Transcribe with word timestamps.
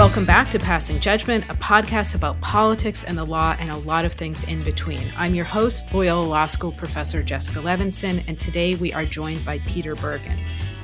Welcome 0.00 0.24
back 0.24 0.48
to 0.52 0.58
Passing 0.58 0.98
Judgment, 0.98 1.44
a 1.50 1.54
podcast 1.54 2.14
about 2.14 2.40
politics 2.40 3.04
and 3.04 3.18
the 3.18 3.24
law 3.24 3.54
and 3.60 3.68
a 3.68 3.76
lot 3.76 4.06
of 4.06 4.14
things 4.14 4.44
in 4.44 4.64
between. 4.64 5.02
I'm 5.14 5.34
your 5.34 5.44
host, 5.44 5.92
Loyola 5.92 6.24
Law 6.24 6.46
School 6.46 6.72
professor 6.72 7.22
Jessica 7.22 7.58
Levinson, 7.58 8.26
and 8.26 8.40
today 8.40 8.76
we 8.76 8.94
are 8.94 9.04
joined 9.04 9.44
by 9.44 9.58
Peter 9.66 9.94
Bergen. 9.94 10.38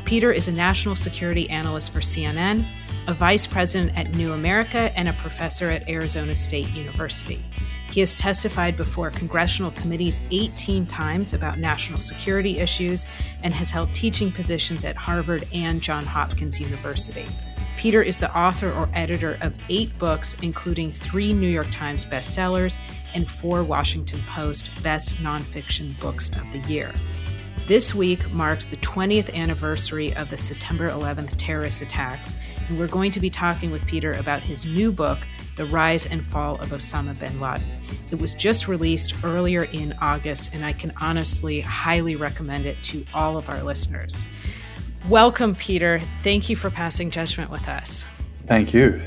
Peter 0.04 0.32
is 0.32 0.48
a 0.48 0.52
national 0.52 0.96
security 0.96 1.48
analyst 1.48 1.94
for 1.94 2.00
CNN, 2.00 2.62
a 3.08 3.14
vice 3.14 3.46
president 3.46 3.96
at 3.96 4.14
New 4.16 4.34
America, 4.34 4.92
and 4.94 5.08
a 5.08 5.14
professor 5.14 5.70
at 5.70 5.88
Arizona 5.88 6.36
State 6.36 6.68
University. 6.74 7.42
He 7.90 8.00
has 8.00 8.14
testified 8.14 8.76
before 8.76 9.10
congressional 9.10 9.70
committees 9.70 10.20
18 10.30 10.84
times 10.84 11.32
about 11.32 11.58
national 11.58 12.00
security 12.00 12.58
issues 12.58 13.06
and 13.42 13.54
has 13.54 13.70
held 13.70 13.94
teaching 13.94 14.30
positions 14.30 14.84
at 14.84 14.94
Harvard 14.94 15.46
and 15.54 15.80
Johns 15.80 16.06
Hopkins 16.06 16.60
University. 16.60 17.24
Peter 17.76 18.02
is 18.02 18.18
the 18.18 18.34
author 18.36 18.72
or 18.72 18.88
editor 18.94 19.36
of 19.42 19.54
eight 19.68 19.96
books, 19.98 20.40
including 20.42 20.90
three 20.90 21.32
New 21.32 21.48
York 21.48 21.70
Times 21.70 22.04
bestsellers 22.04 22.78
and 23.14 23.30
four 23.30 23.62
Washington 23.62 24.18
Post 24.26 24.70
Best 24.82 25.16
Nonfiction 25.16 25.98
Books 26.00 26.30
of 26.30 26.50
the 26.52 26.58
Year. 26.72 26.92
This 27.66 27.94
week 27.94 28.30
marks 28.32 28.64
the 28.64 28.76
20th 28.78 29.34
anniversary 29.34 30.14
of 30.14 30.30
the 30.30 30.36
September 30.36 30.88
11th 30.88 31.34
terrorist 31.36 31.82
attacks, 31.82 32.40
and 32.68 32.78
we're 32.78 32.88
going 32.88 33.10
to 33.10 33.20
be 33.20 33.28
talking 33.28 33.70
with 33.70 33.86
Peter 33.86 34.12
about 34.12 34.40
his 34.40 34.64
new 34.64 34.90
book, 34.90 35.18
The 35.56 35.66
Rise 35.66 36.06
and 36.06 36.24
Fall 36.24 36.54
of 36.60 36.68
Osama 36.68 37.18
bin 37.18 37.40
Laden. 37.40 37.66
It 38.10 38.20
was 38.20 38.34
just 38.34 38.68
released 38.68 39.24
earlier 39.24 39.64
in 39.64 39.92
August, 40.00 40.54
and 40.54 40.64
I 40.64 40.72
can 40.72 40.92
honestly 41.00 41.60
highly 41.60 42.16
recommend 42.16 42.66
it 42.66 42.80
to 42.84 43.04
all 43.12 43.36
of 43.36 43.50
our 43.50 43.62
listeners. 43.62 44.24
Welcome, 45.08 45.54
Peter. 45.54 46.00
Thank 46.00 46.50
you 46.50 46.56
for 46.56 46.68
passing 46.68 47.10
judgment 47.10 47.48
with 47.48 47.68
us. 47.68 48.04
Thank 48.46 48.74
you. 48.74 49.00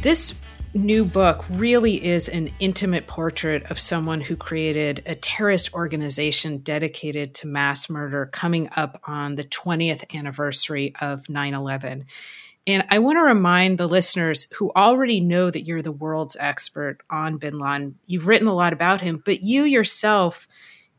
This 0.00 0.42
new 0.72 1.04
book 1.04 1.44
really 1.50 2.02
is 2.02 2.30
an 2.30 2.50
intimate 2.60 3.06
portrait 3.06 3.64
of 3.64 3.78
someone 3.78 4.22
who 4.22 4.36
created 4.36 5.02
a 5.04 5.14
terrorist 5.14 5.74
organization 5.74 6.58
dedicated 6.58 7.34
to 7.34 7.46
mass 7.46 7.90
murder 7.90 8.24
coming 8.32 8.70
up 8.74 8.98
on 9.06 9.34
the 9.34 9.44
20th 9.44 10.14
anniversary 10.16 10.94
of 10.98 11.28
9 11.28 11.52
11. 11.52 12.06
And 12.66 12.84
I 12.88 12.98
want 12.98 13.16
to 13.18 13.22
remind 13.22 13.76
the 13.76 13.86
listeners 13.86 14.50
who 14.54 14.72
already 14.74 15.20
know 15.20 15.50
that 15.50 15.66
you're 15.66 15.82
the 15.82 15.92
world's 15.92 16.36
expert 16.40 16.98
on 17.10 17.36
bin 17.36 17.58
Laden. 17.58 17.96
You've 18.06 18.26
written 18.26 18.48
a 18.48 18.54
lot 18.54 18.72
about 18.72 19.02
him, 19.02 19.22
but 19.24 19.42
you 19.42 19.64
yourself 19.64 20.48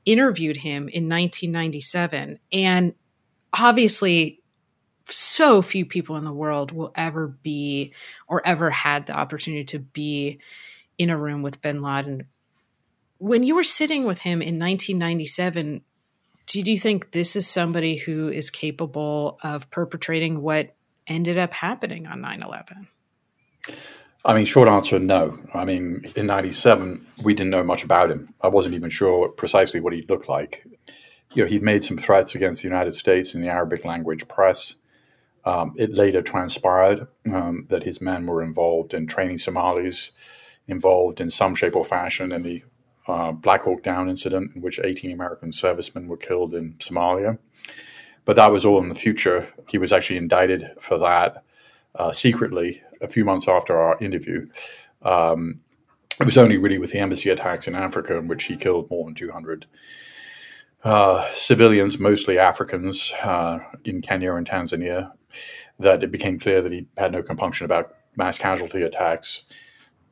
interviewed 0.05 0.57
him 0.57 0.83
in 0.83 1.09
1997. 1.09 2.39
And 2.51 2.93
obviously 3.53 4.41
so 5.05 5.61
few 5.61 5.85
people 5.85 6.17
in 6.17 6.25
the 6.25 6.33
world 6.33 6.71
will 6.71 6.91
ever 6.95 7.27
be 7.27 7.93
or 8.27 8.45
ever 8.45 8.69
had 8.69 9.05
the 9.05 9.17
opportunity 9.17 9.63
to 9.63 9.79
be 9.79 10.39
in 10.97 11.09
a 11.09 11.17
room 11.17 11.41
with 11.41 11.61
bin 11.61 11.81
Laden. 11.81 12.27
When 13.19 13.43
you 13.43 13.55
were 13.55 13.63
sitting 13.63 14.03
with 14.03 14.19
him 14.19 14.41
in 14.41 14.59
1997, 14.59 15.81
did 16.45 16.67
you 16.67 16.77
think 16.77 17.11
this 17.11 17.35
is 17.35 17.47
somebody 17.47 17.97
who 17.97 18.29
is 18.29 18.49
capable 18.49 19.39
of 19.43 19.69
perpetrating 19.69 20.41
what 20.41 20.75
ended 21.07 21.37
up 21.37 21.53
happening 21.53 22.05
on 22.07 22.21
9 22.21 22.43
11? 22.43 22.87
I 24.25 24.33
mean, 24.33 24.45
short 24.45 24.67
answer, 24.67 24.99
no. 24.99 25.39
I 25.53 25.63
mean, 25.63 26.05
in 26.15 26.25
97, 26.25 27.05
we 27.23 27.33
didn't 27.33 27.51
know 27.51 27.63
much 27.63 27.83
about 27.83 28.11
him. 28.11 28.33
I 28.41 28.49
wasn't 28.49 28.75
even 28.75 28.89
sure 28.89 29.29
precisely 29.29 29.79
what 29.79 29.93
he 29.93 30.05
looked 30.09 30.27
like 30.27 30.65
you 31.33 31.43
know, 31.43 31.49
he'd 31.49 31.63
made 31.63 31.83
some 31.83 31.97
threats 31.97 32.35
against 32.35 32.61
the 32.61 32.67
United 32.67 32.93
States 32.93 33.35
in 33.35 33.41
the 33.41 33.49
Arabic 33.49 33.85
language 33.85 34.27
press. 34.27 34.75
Um, 35.45 35.73
it 35.77 35.93
later 35.93 36.21
transpired 36.21 37.07
um, 37.31 37.67
that 37.69 37.83
his 37.83 38.01
men 38.01 38.25
were 38.25 38.41
involved 38.41 38.93
in 38.93 39.07
training 39.07 39.37
Somalis, 39.37 40.11
involved 40.67 41.21
in 41.21 41.29
some 41.29 41.55
shape 41.55 41.75
or 41.75 41.85
fashion 41.85 42.31
in 42.31 42.43
the 42.43 42.63
uh, 43.07 43.31
Black 43.31 43.63
Hawk 43.63 43.83
Down 43.83 44.09
incident, 44.09 44.51
in 44.55 44.61
which 44.61 44.79
18 44.83 45.11
American 45.11 45.51
servicemen 45.51 46.07
were 46.07 46.17
killed 46.17 46.53
in 46.53 46.73
Somalia. 46.73 47.37
But 48.25 48.35
that 48.35 48.51
was 48.51 48.65
all 48.65 48.81
in 48.81 48.89
the 48.89 48.95
future. 48.95 49.47
He 49.69 49.77
was 49.77 49.93
actually 49.93 50.17
indicted 50.17 50.71
for 50.79 50.97
that 50.97 51.43
uh, 51.95 52.11
secretly 52.11 52.81
a 53.01 53.07
few 53.07 53.23
months 53.23 53.47
after 53.47 53.77
our 53.79 53.97
interview. 53.99 54.49
Um, 55.01 55.61
it 56.19 56.25
was 56.25 56.37
only 56.37 56.57
really 56.57 56.79
with 56.79 56.91
the 56.91 56.99
embassy 56.99 57.29
attacks 57.29 57.67
in 57.67 57.75
Africa 57.75 58.17
in 58.17 58.27
which 58.27 58.45
he 58.45 58.57
killed 58.57 58.89
more 58.89 59.05
than 59.05 59.15
200 59.15 59.65
uh, 60.83 61.29
civilians, 61.31 61.99
mostly 61.99 62.37
Africans, 62.37 63.13
uh, 63.23 63.59
in 63.83 64.01
Kenya 64.01 64.33
and 64.33 64.47
Tanzania, 64.47 65.11
that 65.79 66.03
it 66.03 66.11
became 66.11 66.39
clear 66.39 66.61
that 66.61 66.71
he 66.71 66.87
had 66.97 67.11
no 67.11 67.21
compunction 67.21 67.65
about 67.65 67.93
mass 68.15 68.37
casualty 68.37 68.81
attacks. 68.81 69.43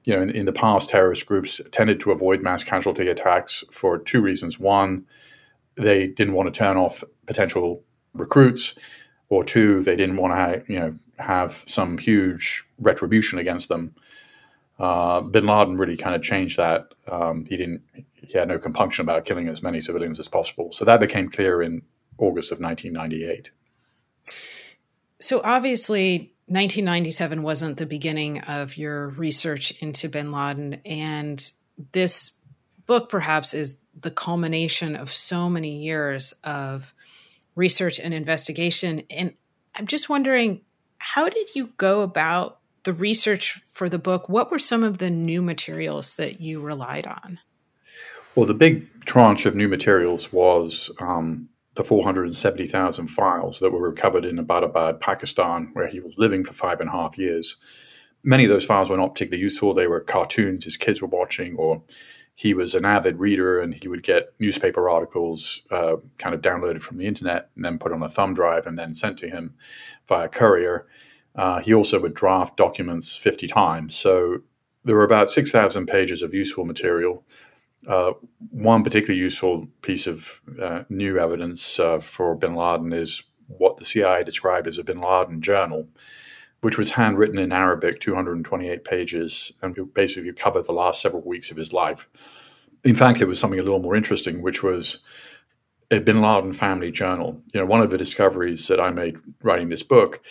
You 0.03 0.15
know, 0.15 0.21
in, 0.21 0.29
in 0.29 0.45
the 0.45 0.53
past, 0.53 0.89
terrorist 0.89 1.25
groups 1.25 1.61
tended 1.71 1.99
to 2.01 2.11
avoid 2.11 2.41
mass 2.41 2.63
casualty 2.63 3.07
attacks 3.07 3.63
for 3.71 3.97
two 3.97 4.21
reasons. 4.21 4.59
One, 4.59 5.05
they 5.75 6.07
didn't 6.07 6.33
want 6.33 6.53
to 6.53 6.57
turn 6.57 6.77
off 6.77 7.03
potential 7.25 7.83
recruits, 8.13 8.75
or 9.29 9.43
two, 9.43 9.81
they 9.81 9.95
didn't 9.95 10.17
want 10.17 10.33
to, 10.33 10.35
ha- 10.35 10.63
you 10.67 10.79
know, 10.79 10.99
have 11.17 11.63
some 11.67 11.97
huge 11.97 12.63
retribution 12.79 13.39
against 13.39 13.69
them. 13.69 13.95
Uh, 14.77 15.21
bin 15.21 15.45
Laden 15.45 15.77
really 15.77 15.97
kind 15.97 16.15
of 16.15 16.21
changed 16.21 16.57
that. 16.57 16.93
Um, 17.07 17.45
he 17.45 17.57
didn't 17.57 17.81
he 18.27 18.37
had 18.37 18.47
no 18.47 18.59
compunction 18.59 19.03
about 19.03 19.25
killing 19.25 19.47
as 19.47 19.63
many 19.63 19.79
civilians 19.81 20.19
as 20.19 20.27
possible. 20.27 20.71
So 20.71 20.85
that 20.85 20.99
became 20.99 21.29
clear 21.29 21.61
in 21.61 21.81
August 22.17 22.51
of 22.51 22.59
1998. 22.59 23.51
So 25.19 25.41
obviously, 25.43 26.33
1997 26.47 27.41
wasn't 27.41 27.77
the 27.77 27.85
beginning 27.85 28.41
of 28.41 28.77
your 28.77 29.09
research 29.09 29.71
into 29.81 30.09
bin 30.09 30.31
Laden. 30.31 30.81
And 30.85 31.51
this 31.91 32.39
book 32.85 33.09
perhaps 33.09 33.53
is 33.53 33.79
the 33.99 34.11
culmination 34.11 34.95
of 34.95 35.11
so 35.11 35.49
many 35.49 35.77
years 35.77 36.33
of 36.43 36.93
research 37.55 37.99
and 37.99 38.13
investigation. 38.13 39.03
And 39.09 39.33
I'm 39.73 39.87
just 39.87 40.09
wondering, 40.09 40.61
how 40.97 41.29
did 41.29 41.55
you 41.55 41.69
go 41.77 42.01
about 42.01 42.59
the 42.83 42.93
research 42.93 43.53
for 43.53 43.89
the 43.89 43.97
book? 43.97 44.29
What 44.29 44.51
were 44.51 44.59
some 44.59 44.83
of 44.83 44.99
the 44.99 45.09
new 45.09 45.41
materials 45.41 46.13
that 46.15 46.39
you 46.39 46.61
relied 46.61 47.07
on? 47.07 47.39
Well, 48.35 48.45
the 48.45 48.53
big 48.53 49.05
tranche 49.05 49.45
of 49.45 49.55
new 49.55 49.69
materials 49.69 50.33
was 50.33 50.91
um, 50.99 51.47
the 51.75 51.85
470,000 51.85 53.07
files 53.07 53.59
that 53.59 53.71
were 53.71 53.79
recovered 53.79 54.25
in 54.25 54.37
Abbottabad, 54.37 54.99
Pakistan, 54.99 55.69
where 55.71 55.87
he 55.87 56.01
was 56.01 56.17
living 56.17 56.43
for 56.43 56.51
five 56.51 56.81
and 56.81 56.89
a 56.89 56.91
half 56.91 57.17
years. 57.17 57.55
Many 58.23 58.43
of 58.43 58.49
those 58.49 58.65
files 58.65 58.89
were 58.89 58.97
not 58.97 59.13
particularly 59.13 59.41
useful. 59.41 59.73
They 59.73 59.87
were 59.87 60.01
cartoons 60.01 60.65
his 60.65 60.75
kids 60.75 61.01
were 61.01 61.07
watching, 61.07 61.55
or 61.55 61.83
he 62.33 62.53
was 62.53 62.75
an 62.75 62.83
avid 62.83 63.19
reader 63.19 63.61
and 63.61 63.73
he 63.73 63.87
would 63.87 64.03
get 64.03 64.33
newspaper 64.37 64.89
articles 64.89 65.61
uh, 65.71 65.95
kind 66.17 66.35
of 66.35 66.41
downloaded 66.41 66.81
from 66.81 66.97
the 66.97 67.05
internet 67.05 67.49
and 67.55 67.63
then 67.63 67.79
put 67.79 67.93
on 67.93 68.03
a 68.03 68.09
thumb 68.09 68.33
drive 68.33 68.65
and 68.65 68.77
then 68.77 68.93
sent 68.93 69.17
to 69.19 69.29
him 69.29 69.53
via 70.09 70.27
courier. 70.27 70.85
Uh, 71.35 71.61
he 71.61 71.73
also 71.73 72.01
would 72.01 72.13
draft 72.13 72.57
documents 72.57 73.15
50 73.15 73.47
times. 73.47 73.95
So 73.95 74.41
there 74.83 74.95
were 74.95 75.05
about 75.05 75.29
6,000 75.29 75.85
pages 75.85 76.21
of 76.21 76.33
useful 76.33 76.65
material. 76.65 77.23
Uh, 77.87 78.13
one 78.51 78.83
particularly 78.83 79.19
useful 79.19 79.67
piece 79.81 80.07
of 80.07 80.41
uh, 80.61 80.83
new 80.89 81.19
evidence 81.19 81.79
uh, 81.79 81.99
for 81.99 82.35
bin 82.35 82.55
Laden 82.55 82.93
is 82.93 83.23
what 83.47 83.77
the 83.77 83.85
CIA 83.85 84.23
described 84.23 84.67
as 84.67 84.77
a 84.77 84.83
bin 84.83 84.99
Laden 84.99 85.41
journal, 85.41 85.87
which 86.61 86.77
was 86.77 86.91
handwritten 86.91 87.37
in 87.37 87.51
Arabic, 87.51 87.99
228 87.99 88.83
pages, 88.83 89.51
and 89.61 89.93
basically 89.93 90.33
covered 90.33 90.65
the 90.65 90.71
last 90.71 91.01
several 91.01 91.23
weeks 91.23 91.51
of 91.51 91.57
his 91.57 91.73
life. 91.73 92.09
In 92.83 92.95
fact, 92.95 93.21
it 93.21 93.25
was 93.25 93.39
something 93.39 93.59
a 93.59 93.63
little 93.63 93.79
more 93.79 93.95
interesting, 93.95 94.41
which 94.41 94.63
was 94.63 94.99
a 95.91 95.99
bin 95.99 96.21
Laden 96.21 96.53
family 96.53 96.91
journal. 96.91 97.41
You 97.53 97.59
know, 97.59 97.65
one 97.67 97.81
of 97.81 97.91
the 97.91 97.97
discoveries 97.97 98.67
that 98.67 98.81
I 98.81 98.89
made 98.89 99.17
writing 99.43 99.69
this 99.69 99.83
book 99.83 100.25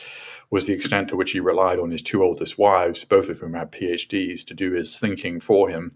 was 0.51 0.67
the 0.67 0.73
extent 0.73 1.09
to 1.09 1.17
which 1.17 1.31
he 1.31 1.41
relied 1.41 1.79
on 1.79 1.93
his 1.93 2.03
two 2.03 2.25
oldest 2.25 2.59
wives, 2.59 3.05
both 3.05 3.29
of 3.29 3.39
whom 3.39 3.55
had 3.55 3.71
PhDs, 3.71 4.45
to 4.47 4.55
do 4.55 4.73
his 4.73 4.99
thinking 4.99 5.39
for 5.39 5.69
him 5.69 5.95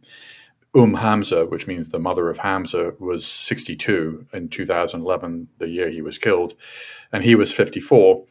Umm 0.76 0.94
Hamza, 0.94 1.46
which 1.46 1.66
means 1.66 1.88
the 1.88 1.98
mother 1.98 2.28
of 2.28 2.38
Hamza, 2.38 2.92
was 2.98 3.26
62 3.26 4.26
in 4.32 4.48
2011, 4.48 5.48
the 5.58 5.68
year 5.68 5.90
he 5.90 6.02
was 6.02 6.18
killed, 6.18 6.54
and 7.12 7.24
he 7.24 7.34
was 7.34 7.52
54. 7.52 8.24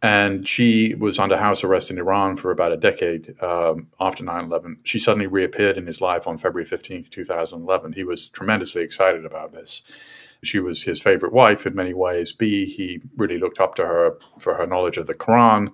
And 0.00 0.46
she 0.46 0.94
was 0.94 1.18
under 1.18 1.36
house 1.36 1.64
arrest 1.64 1.90
in 1.90 1.98
Iran 1.98 2.36
for 2.36 2.52
about 2.52 2.72
a 2.72 2.76
decade 2.76 3.34
um, 3.42 3.88
after 3.98 4.22
9 4.22 4.44
11. 4.44 4.78
She 4.84 4.98
suddenly 4.98 5.26
reappeared 5.26 5.76
in 5.76 5.86
his 5.86 6.00
life 6.00 6.28
on 6.28 6.38
February 6.38 6.66
15th, 6.66 7.10
2011. 7.10 7.94
He 7.94 8.04
was 8.04 8.28
tremendously 8.28 8.82
excited 8.82 9.24
about 9.24 9.50
this. 9.50 10.28
She 10.44 10.60
was 10.60 10.84
his 10.84 11.02
favorite 11.02 11.32
wife 11.32 11.66
in 11.66 11.74
many 11.74 11.94
ways. 11.94 12.32
B, 12.32 12.66
he 12.66 13.00
really 13.16 13.38
looked 13.38 13.58
up 13.58 13.74
to 13.74 13.86
her 13.86 14.18
for 14.38 14.54
her 14.54 14.68
knowledge 14.68 14.98
of 14.98 15.08
the 15.08 15.14
Quran. 15.14 15.72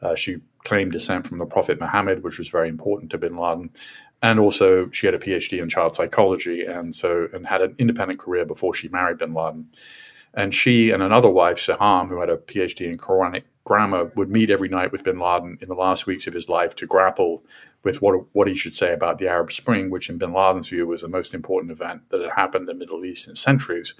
Uh, 0.00 0.14
she 0.14 0.36
claimed 0.62 0.92
descent 0.92 1.26
from 1.26 1.38
the 1.38 1.46
Prophet 1.46 1.80
Muhammad, 1.80 2.22
which 2.22 2.38
was 2.38 2.48
very 2.48 2.68
important 2.68 3.10
to 3.10 3.18
bin 3.18 3.36
Laden 3.36 3.70
and 4.22 4.40
also 4.40 4.90
she 4.90 5.06
had 5.06 5.14
a 5.14 5.18
PhD 5.18 5.62
in 5.62 5.68
child 5.68 5.94
psychology, 5.94 6.64
and 6.64 6.94
so 6.94 7.28
and 7.32 7.46
had 7.46 7.62
an 7.62 7.74
independent 7.78 8.20
career 8.20 8.44
before 8.44 8.74
she 8.74 8.88
married 8.88 9.18
Bin 9.18 9.34
Laden. 9.34 9.68
And 10.36 10.52
she 10.52 10.90
and 10.90 11.02
another 11.02 11.30
wife, 11.30 11.58
Seham, 11.58 12.08
who 12.08 12.20
had 12.20 12.28
a 12.28 12.36
PhD 12.36 12.90
in 12.90 12.98
Quranic 12.98 13.44
grammar, 13.62 14.10
would 14.16 14.30
meet 14.30 14.50
every 14.50 14.68
night 14.68 14.90
with 14.90 15.04
bin 15.04 15.18
Laden 15.18 15.58
in 15.60 15.68
the 15.68 15.74
last 15.74 16.06
weeks 16.06 16.26
of 16.26 16.34
his 16.34 16.48
life 16.48 16.74
to 16.76 16.86
grapple 16.86 17.44
with 17.84 18.02
what, 18.02 18.24
what 18.32 18.48
he 18.48 18.54
should 18.54 18.74
say 18.74 18.92
about 18.92 19.18
the 19.18 19.28
Arab 19.28 19.52
Spring, 19.52 19.90
which 19.90 20.08
in 20.08 20.18
bin 20.18 20.32
Laden's 20.32 20.68
view 20.68 20.86
was 20.86 21.02
the 21.02 21.08
most 21.08 21.34
important 21.34 21.70
event 21.70 22.02
that 22.10 22.20
had 22.20 22.32
happened 22.32 22.68
in 22.68 22.78
the 22.78 22.84
Middle 22.84 23.04
East 23.04 23.28
in 23.28 23.36
centuries. 23.36 23.94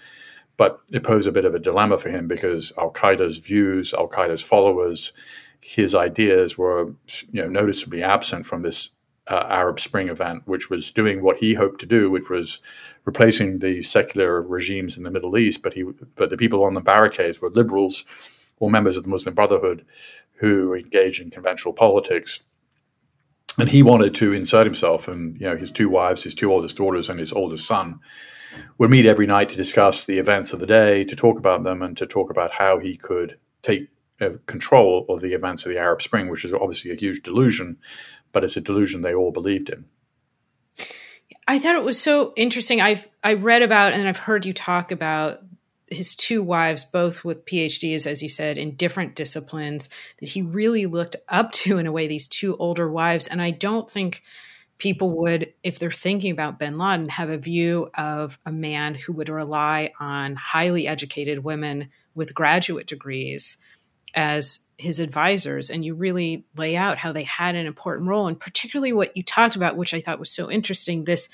But 0.57 0.81
it 0.93 1.05
posed 1.05 1.29
a 1.29 1.33
bit 1.33 1.45
of 1.45 1.55
a 1.55 1.59
dilemma 1.59 1.99
for 1.99 2.11
him 2.11 2.29
because 2.29 2.73
Al 2.79 2.93
Qaeda's 2.93 3.39
views, 3.39 3.95
Al 3.95 4.09
Qaeda's 4.09 4.43
followers, 4.43 5.13
his 5.61 5.95
ideas 5.95 6.59
were 6.59 6.95
you 7.33 7.43
know, 7.43 7.49
noticeably 7.49 8.03
absent 8.03 8.45
from 8.47 8.63
this 8.63 8.91
uh, 9.29 9.47
Arab 9.49 9.81
Spring 9.81 10.09
event, 10.09 10.43
which 10.47 10.69
was 10.69 10.91
doing 10.91 11.23
what 11.23 11.38
he 11.38 11.55
hoped 11.55 11.81
to 11.81 11.87
do, 11.87 12.11
which 12.11 12.29
was 12.29 12.61
replacing 13.05 13.59
the 13.59 13.82
secular 13.82 14.43
regimes 14.43 14.97
in 14.97 15.05
the 15.05 15.11
Middle 15.11 15.38
East. 15.38 15.62
But 15.62 15.75
he, 15.75 15.82
but 15.82 16.31
the 16.31 16.37
people 16.37 16.65
on 16.65 16.75
the 16.75 16.81
barricades 16.81 17.41
were 17.41 17.50
liberals 17.50 18.05
or 18.59 18.71
members 18.71 18.97
of 18.97 19.05
the 19.05 19.11
Muslim 19.11 19.35
Brotherhood 19.35 19.85
who 20.38 20.75
engaged 20.75 21.23
in 21.23 21.31
conventional 21.31 21.73
politics. 21.73 22.41
And 23.59 23.69
he 23.69 23.82
wanted 23.82 24.15
to 24.17 24.32
insert 24.32 24.67
himself, 24.67 25.06
and 25.06 25.38
you 25.41 25.47
know 25.47 25.56
his 25.56 25.70
two 25.70 25.88
wives, 25.88 26.25
his 26.25 26.35
two 26.35 26.53
oldest 26.53 26.77
daughters, 26.77 27.09
and 27.09 27.20
his 27.20 27.32
oldest 27.32 27.67
son 27.67 28.00
would 28.79 28.91
meet 28.91 29.06
every 29.06 29.27
night 29.27 29.49
to 29.49 29.56
discuss 29.56 30.05
the 30.05 30.19
events 30.19 30.53
of 30.53 30.59
the 30.59 30.67
day, 30.67 31.05
to 31.05 31.15
talk 31.15 31.38
about 31.38 31.62
them, 31.62 31.81
and 31.81 31.97
to 31.97 32.06
talk 32.06 32.31
about 32.31 32.55
how 32.55 32.81
he 32.81 32.97
could 32.97 33.38
take 33.62 33.88
uh, 34.20 34.31
control 34.47 35.06
of 35.09 35.20
the 35.20 35.35
events 35.35 35.65
of 35.65 35.73
the 35.73 35.79
Arab 35.79 36.03
Spring, 36.03 36.29
which 36.29 36.44
is 36.44 36.53
obviously 36.53 36.91
a 36.91 36.97
huge 36.97 37.23
delusion, 37.23 37.79
but 38.35 38.45
it's 38.45 38.59
a 38.59 38.61
delusion 38.61 39.01
they 39.01 39.15
all 39.15 39.31
believed 39.31 39.71
in. 39.71 39.87
I 41.49 41.59
thought 41.59 41.77
it 41.77 41.85
was 41.85 42.01
so 42.01 42.35
interesting. 42.37 42.83
I've 42.83 43.09
I 43.23 43.35
read 43.35 43.63
about 43.63 43.93
and 43.93 44.07
I've 44.07 44.19
heard 44.19 44.45
you 44.45 44.53
talk 44.53 44.93
about 44.93 45.39
his 45.91 46.15
two 46.15 46.43
wives, 46.43 46.85
both 46.85 47.25
with 47.25 47.45
PhDs, 47.47 48.07
as 48.07 48.23
you 48.23 48.29
said, 48.29 48.59
in 48.59 48.75
different 48.75 49.15
disciplines, 49.15 49.89
that 50.21 50.31
he 50.31 50.43
really 50.43 50.87
looked 50.87 51.17
up 51.29 51.53
to 51.53 51.79
in 51.79 51.87
a 51.87 51.93
way, 51.93 52.07
these 52.07 52.27
two 52.27 52.57
older 52.57 52.91
wives. 52.91 53.27
And 53.27 53.41
I 53.41 53.51
don't 53.51 53.89
think 53.89 54.23
people 54.79 55.19
would, 55.19 55.53
if 55.63 55.79
they're 55.79 55.91
thinking 55.91 56.33
about 56.33 56.59
bin 56.59 56.79
Laden, 56.79 57.11
have 57.11 57.31
a 57.31 57.39
view 57.39 57.91
of 57.95 58.39
a 58.45 58.53
man 58.53 58.95
who 58.95 59.13
would 59.13 59.29
rely 59.29 59.93
on 60.01 60.37
highly 60.37 60.89
educated 60.89 61.45
women 61.45 61.91
with 62.15 62.35
graduate 62.35 62.87
degrees 62.87 63.59
as 64.15 64.61
his 64.79 65.01
advisors 65.01 65.71
and 65.71 65.85
you 65.85 65.95
really 65.95 66.45
lay 66.57 66.77
out 66.77 66.99
how 66.99 67.13
they 67.13 67.25
had 67.25 67.55
an 67.55 67.67
important 67.67 68.09
role 68.09 68.27
and 68.27 68.39
particularly 68.39 68.93
what 68.93 69.17
you 69.17 69.23
talked 69.23 69.57
about 69.57 69.77
which 69.77 69.95
i 69.95 70.01
thought 70.01 70.19
was 70.19 70.31
so 70.31 70.51
interesting 70.51 71.05
this 71.05 71.29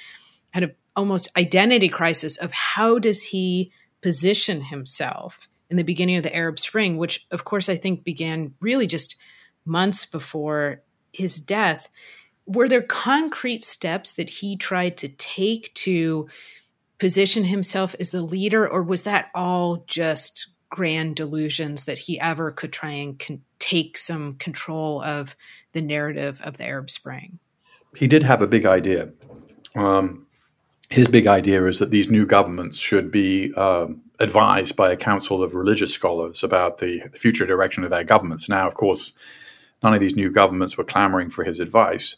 kind 0.52 0.64
of 0.64 0.72
almost 0.96 1.28
identity 1.38 1.88
crisis 1.88 2.36
of 2.36 2.52
how 2.52 2.98
does 2.98 3.22
he 3.22 3.70
position 4.02 4.62
himself 4.62 5.48
in 5.70 5.76
the 5.76 5.84
beginning 5.84 6.16
of 6.16 6.22
the 6.22 6.34
arab 6.34 6.58
spring 6.58 6.96
which 6.96 7.26
of 7.30 7.44
course 7.44 7.68
i 7.68 7.76
think 7.76 8.04
began 8.04 8.52
really 8.60 8.86
just 8.86 9.16
months 9.64 10.04
before 10.04 10.82
his 11.12 11.40
death. 11.40 11.88
Were 12.46 12.68
there 12.68 12.82
concrete 12.82 13.64
steps 13.64 14.12
that 14.12 14.30
he 14.30 14.56
tried 14.56 14.96
to 14.98 15.08
take 15.08 15.72
to 15.74 16.28
position 16.98 17.44
himself 17.44 17.94
as 17.98 18.10
the 18.10 18.22
leader 18.22 18.68
or 18.68 18.82
was 18.82 19.02
that 19.02 19.30
all 19.34 19.84
just 19.86 20.48
grand 20.70 21.16
delusions 21.16 21.84
that 21.84 21.98
he 21.98 22.18
ever 22.18 22.50
could 22.50 22.72
try 22.72 22.92
and 22.92 23.18
con- 23.18 23.42
take 23.58 23.98
some 23.98 24.34
control 24.36 25.02
of 25.02 25.36
the 25.72 25.80
narrative 25.82 26.40
of 26.42 26.56
the 26.56 26.64
Arab 26.64 26.88
Spring. 26.88 27.38
He 27.94 28.06
did 28.06 28.22
have 28.22 28.40
a 28.40 28.46
big 28.46 28.64
idea. 28.64 29.10
Um, 29.74 30.26
his 30.88 31.06
big 31.06 31.26
idea 31.26 31.64
is 31.66 31.78
that 31.78 31.90
these 31.90 32.10
new 32.10 32.26
governments 32.26 32.78
should 32.78 33.10
be 33.10 33.54
um, 33.54 34.02
advised 34.18 34.76
by 34.76 34.90
a 34.90 34.96
council 34.96 35.42
of 35.42 35.54
religious 35.54 35.94
scholars 35.94 36.42
about 36.42 36.78
the, 36.78 37.02
future 37.14 37.46
direction 37.46 37.84
of 37.84 37.90
their 37.90 38.04
governments. 38.04 38.48
Now, 38.48 38.66
of 38.66 38.74
course, 38.74 39.12
none 39.82 39.94
of 39.94 40.00
these 40.00 40.16
new 40.16 40.30
governments 40.30 40.76
were 40.76 40.84
clamoring 40.84 41.30
for 41.30 41.44
his 41.44 41.60
advice. 41.60 42.16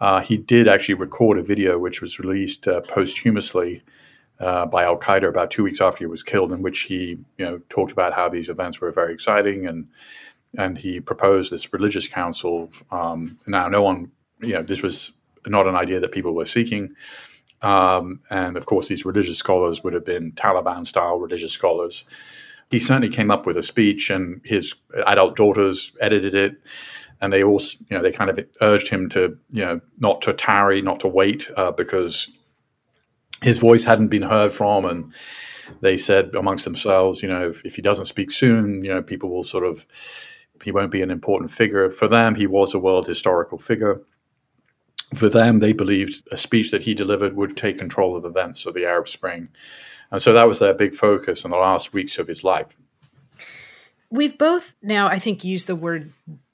Uh, 0.00 0.20
he 0.20 0.36
did 0.36 0.68
actually 0.68 0.94
record 0.94 1.38
a 1.38 1.42
video 1.42 1.78
which 1.78 2.00
was 2.00 2.18
released 2.18 2.66
uh, 2.66 2.80
posthumously 2.82 3.82
uh, 4.38 4.66
by 4.66 4.84
Al 4.84 4.98
Qaeda 4.98 5.28
about 5.28 5.50
two 5.50 5.64
weeks 5.64 5.80
after 5.80 5.98
he 5.98 6.06
was 6.06 6.22
killed, 6.22 6.52
in 6.52 6.62
which 6.62 6.82
he 6.82 7.18
you 7.38 7.44
know 7.44 7.60
talked 7.68 7.92
about 7.92 8.12
how 8.12 8.28
these 8.28 8.48
events 8.48 8.80
were 8.80 8.90
very 8.90 9.12
exciting 9.12 9.66
and 9.66 9.88
and 10.58 10.78
he 10.78 11.00
proposed 11.00 11.52
this 11.52 11.72
religious 11.72 12.08
council. 12.08 12.70
Um, 12.90 13.38
now, 13.46 13.68
no 13.68 13.82
one 13.82 14.10
you 14.40 14.54
know 14.54 14.62
this 14.62 14.82
was 14.82 15.12
not 15.46 15.66
an 15.66 15.76
idea 15.76 16.00
that 16.00 16.12
people 16.12 16.34
were 16.34 16.44
seeking. 16.44 16.94
Um, 17.62 18.20
and 18.30 18.56
of 18.56 18.66
course, 18.66 18.88
these 18.88 19.04
religious 19.04 19.38
scholars 19.38 19.82
would 19.82 19.94
have 19.94 20.04
been 20.04 20.32
Taliban 20.32 20.86
style 20.86 21.18
religious 21.18 21.52
scholars. 21.52 22.04
He 22.70 22.80
certainly 22.80 23.08
came 23.08 23.30
up 23.30 23.46
with 23.46 23.56
a 23.56 23.62
speech, 23.62 24.10
and 24.10 24.40
his 24.44 24.74
adult 25.06 25.36
daughters 25.36 25.96
edited 26.00 26.34
it. 26.34 26.56
And 27.20 27.32
they 27.32 27.42
also, 27.42 27.78
you 27.88 27.96
know, 27.96 28.02
they 28.02 28.12
kind 28.12 28.28
of 28.28 28.38
urged 28.60 28.88
him 28.88 29.08
to, 29.10 29.38
you 29.50 29.64
know, 29.64 29.80
not 29.98 30.20
to 30.22 30.34
tarry, 30.34 30.82
not 30.82 31.00
to 31.00 31.08
wait, 31.08 31.48
uh, 31.56 31.70
because 31.70 32.30
his 33.42 33.58
voice 33.58 33.84
hadn't 33.84 34.08
been 34.08 34.22
heard 34.22 34.52
from, 34.52 34.84
and 34.84 35.12
they 35.80 35.96
said 35.96 36.34
amongst 36.34 36.64
themselves, 36.64 37.22
you 37.22 37.28
know, 37.28 37.48
if, 37.48 37.64
if, 37.64 37.76
he 37.76 37.82
doesn't 37.82 38.06
speak 38.06 38.30
soon, 38.30 38.84
you 38.84 38.90
know, 38.90 39.02
people 39.02 39.30
will 39.30 39.44
sort 39.44 39.64
of 39.64 39.86
he 40.64 40.72
won't 40.72 40.90
be 40.90 41.02
an 41.02 41.10
important 41.10 41.50
figure. 41.50 41.90
For 41.90 42.08
them, 42.08 42.34
he 42.34 42.46
was 42.46 42.74
a 42.74 42.78
world 42.78 43.06
historical 43.06 43.58
figure. 43.58 44.00
For 45.14 45.28
them, 45.28 45.60
they 45.60 45.72
believed 45.72 46.26
a 46.32 46.36
speech 46.36 46.70
that 46.70 46.82
he 46.82 46.94
delivered 46.94 47.36
would 47.36 47.56
take 47.56 47.78
control 47.78 48.16
of 48.16 48.24
events 48.24 48.66
of 48.66 48.74
the 48.74 48.86
Arab 48.86 49.08
Spring, 49.08 49.48
and 50.10 50.20
so 50.20 50.32
that 50.32 50.48
was 50.48 50.58
their 50.58 50.74
big 50.74 50.94
focus 50.94 51.44
in 51.44 51.50
the 51.50 51.58
last 51.58 51.92
weeks 51.92 52.18
of 52.18 52.26
his 52.26 52.42
life. 52.42 52.76
We've 54.10 54.36
both 54.38 54.74
now, 54.82 55.08
I 55.08 55.18
think, 55.18 55.44
used 55.44 55.66
the 55.66 55.76
word 55.76 56.12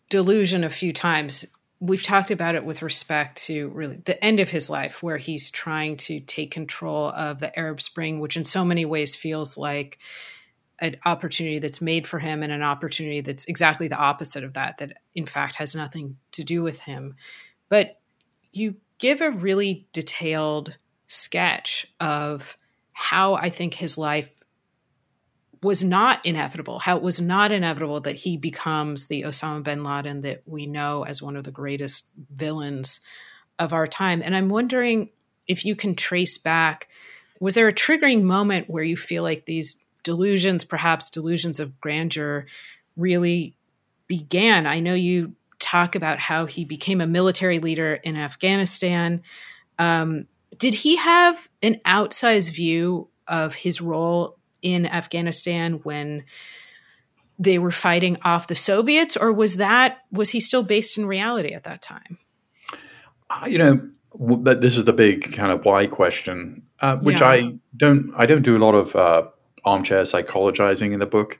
delusion 0.09 0.65
a 0.65 0.71
few 0.71 0.93
times 0.93 1.47
we've 1.85 2.03
talked 2.03 2.31
about 2.31 2.55
it 2.55 2.65
with 2.65 2.81
respect 2.81 3.45
to 3.47 3.69
really 3.71 3.97
the 4.05 4.23
end 4.25 4.39
of 4.39 4.49
his 4.49 4.71
life 4.71 5.03
where 5.03 5.17
he's 5.17 5.51
trying 5.51 5.97
to 5.97 6.21
take 6.21 6.53
control 6.53 7.09
of 7.09 7.39
the 7.39 7.59
arab 7.59 7.81
spring 7.81 8.21
which 8.21 8.37
in 8.37 8.45
so 8.45 8.65
many 8.65 8.85
ways 8.85 9.17
feels 9.17 9.59
like 9.59 9.99
an 10.83 10.97
opportunity 11.05 11.61
that's 11.61 11.81
made 11.81 12.07
for 12.07 12.19
him 12.19 12.43
and 12.43 12.53
an 12.53 12.63
opportunity 12.63 13.21
that's 13.21 13.45
exactly 13.47 13.87
the 13.87 13.97
opposite 13.97 14.43
of 14.43 14.55
that 14.55 14.77
that 14.79 14.99
in 15.15 15.25
fact 15.25 15.55
has 15.55 15.77
nothing 15.77 16.17
to 16.33 16.43
do 16.43 16.61
with 16.63 16.81
him. 16.81 17.15
But 17.69 18.01
you 18.53 18.77
give 18.99 19.21
a 19.21 19.31
really 19.31 19.87
detailed 19.93 20.77
sketch 21.07 21.87
of 22.01 22.57
how 22.93 23.35
i 23.35 23.49
think 23.49 23.75
his 23.75 23.99
life 23.99 24.31
was 25.63 25.85
not 25.85 26.25
inevitable, 26.27 26.81
how 26.81 26.97
it 26.97 27.03
was 27.03 27.21
not 27.21 27.53
inevitable 27.53 28.01
that 28.01 28.17
he 28.17 28.37
becomes 28.37 29.07
the 29.07 29.23
Osama 29.23 29.63
bin 29.63 29.85
Laden 29.85 30.23
that 30.23 30.43
we 30.45 30.67
know 30.67 31.05
as 31.05 31.23
one 31.23 31.37
of 31.37 31.45
the 31.45 31.51
greatest 31.51 32.11
villains 32.35 33.01
of 33.59 33.73
our 33.73 33.87
time. 33.87 34.23
And 34.25 34.35
I'm 34.35 34.49
wondering 34.49 35.11
if 35.47 35.65
you 35.65 35.77
can 35.77 35.95
trace 35.95 36.39
back 36.39 36.89
was 37.41 37.55
there 37.55 37.67
a 37.67 37.73
triggering 37.73 38.23
moment 38.23 38.71
where 38.71 38.85
you 38.85 38.97
feel 38.97 39.25
like 39.25 39.47
these 39.47 39.85
delusions, 40.05 40.63
perhaps 40.63 41.11
delusions 41.11 41.59
of 41.59 41.81
grandeur, 41.81 42.47
really 42.97 43.57
began? 44.07 44.65
I 44.65 44.79
know 44.79 44.95
you 44.95 45.35
talk 45.59 45.97
about 45.97 46.21
how 46.21 46.47
he 46.47 46.65
became 46.65 47.01
a 47.01 47.07
military 47.07 47.59
leader 47.59 47.95
in 47.95 48.17
Afghanistan. 48.17 49.23
Um, 49.77 50.29
did 50.57 50.73
he 50.73 50.95
have 50.97 51.49
an 51.63 51.81
outsized 51.85 52.55
view 52.55 53.09
of 53.27 53.55
his 53.55 53.81
role 53.81 54.39
in 54.63 54.87
Afghanistan 54.87 55.81
when 55.83 56.25
they 57.39 57.59
were 57.59 57.71
fighting 57.71 58.19
off 58.23 58.47
the 58.47 58.55
Soviets, 58.55 59.17
or 59.17 59.33
was 59.33 59.57
that 59.57 59.99
was 60.11 60.31
he 60.31 60.41
still 60.41 60.63
based 60.63 60.97
in 60.97 61.07
reality 61.07 61.53
at 61.53 61.65
that 61.65 61.83
time? 61.83 62.19
Uh, 63.29 63.47
you 63.47 63.59
know, 63.59 63.89
but 64.15 64.61
this 64.61 64.77
is 64.77 64.85
the 64.85 64.93
big 64.93 65.33
kind 65.33 65.51
of 65.51 65.65
why 65.65 65.87
question, 65.87 66.63
uh, 66.81 66.97
which 66.99 67.21
yeah. 67.21 67.29
I 67.29 67.59
don't 67.77 68.13
I 68.17 68.27
don't 68.27 68.43
do 68.43 68.57
a 68.57 68.65
lot 68.65 68.75
of 68.75 68.95
uh, 68.95 69.29
armchair 69.65 70.03
psychologizing 70.03 70.93
in 70.93 71.01
the 71.01 71.07
book. 71.07 71.39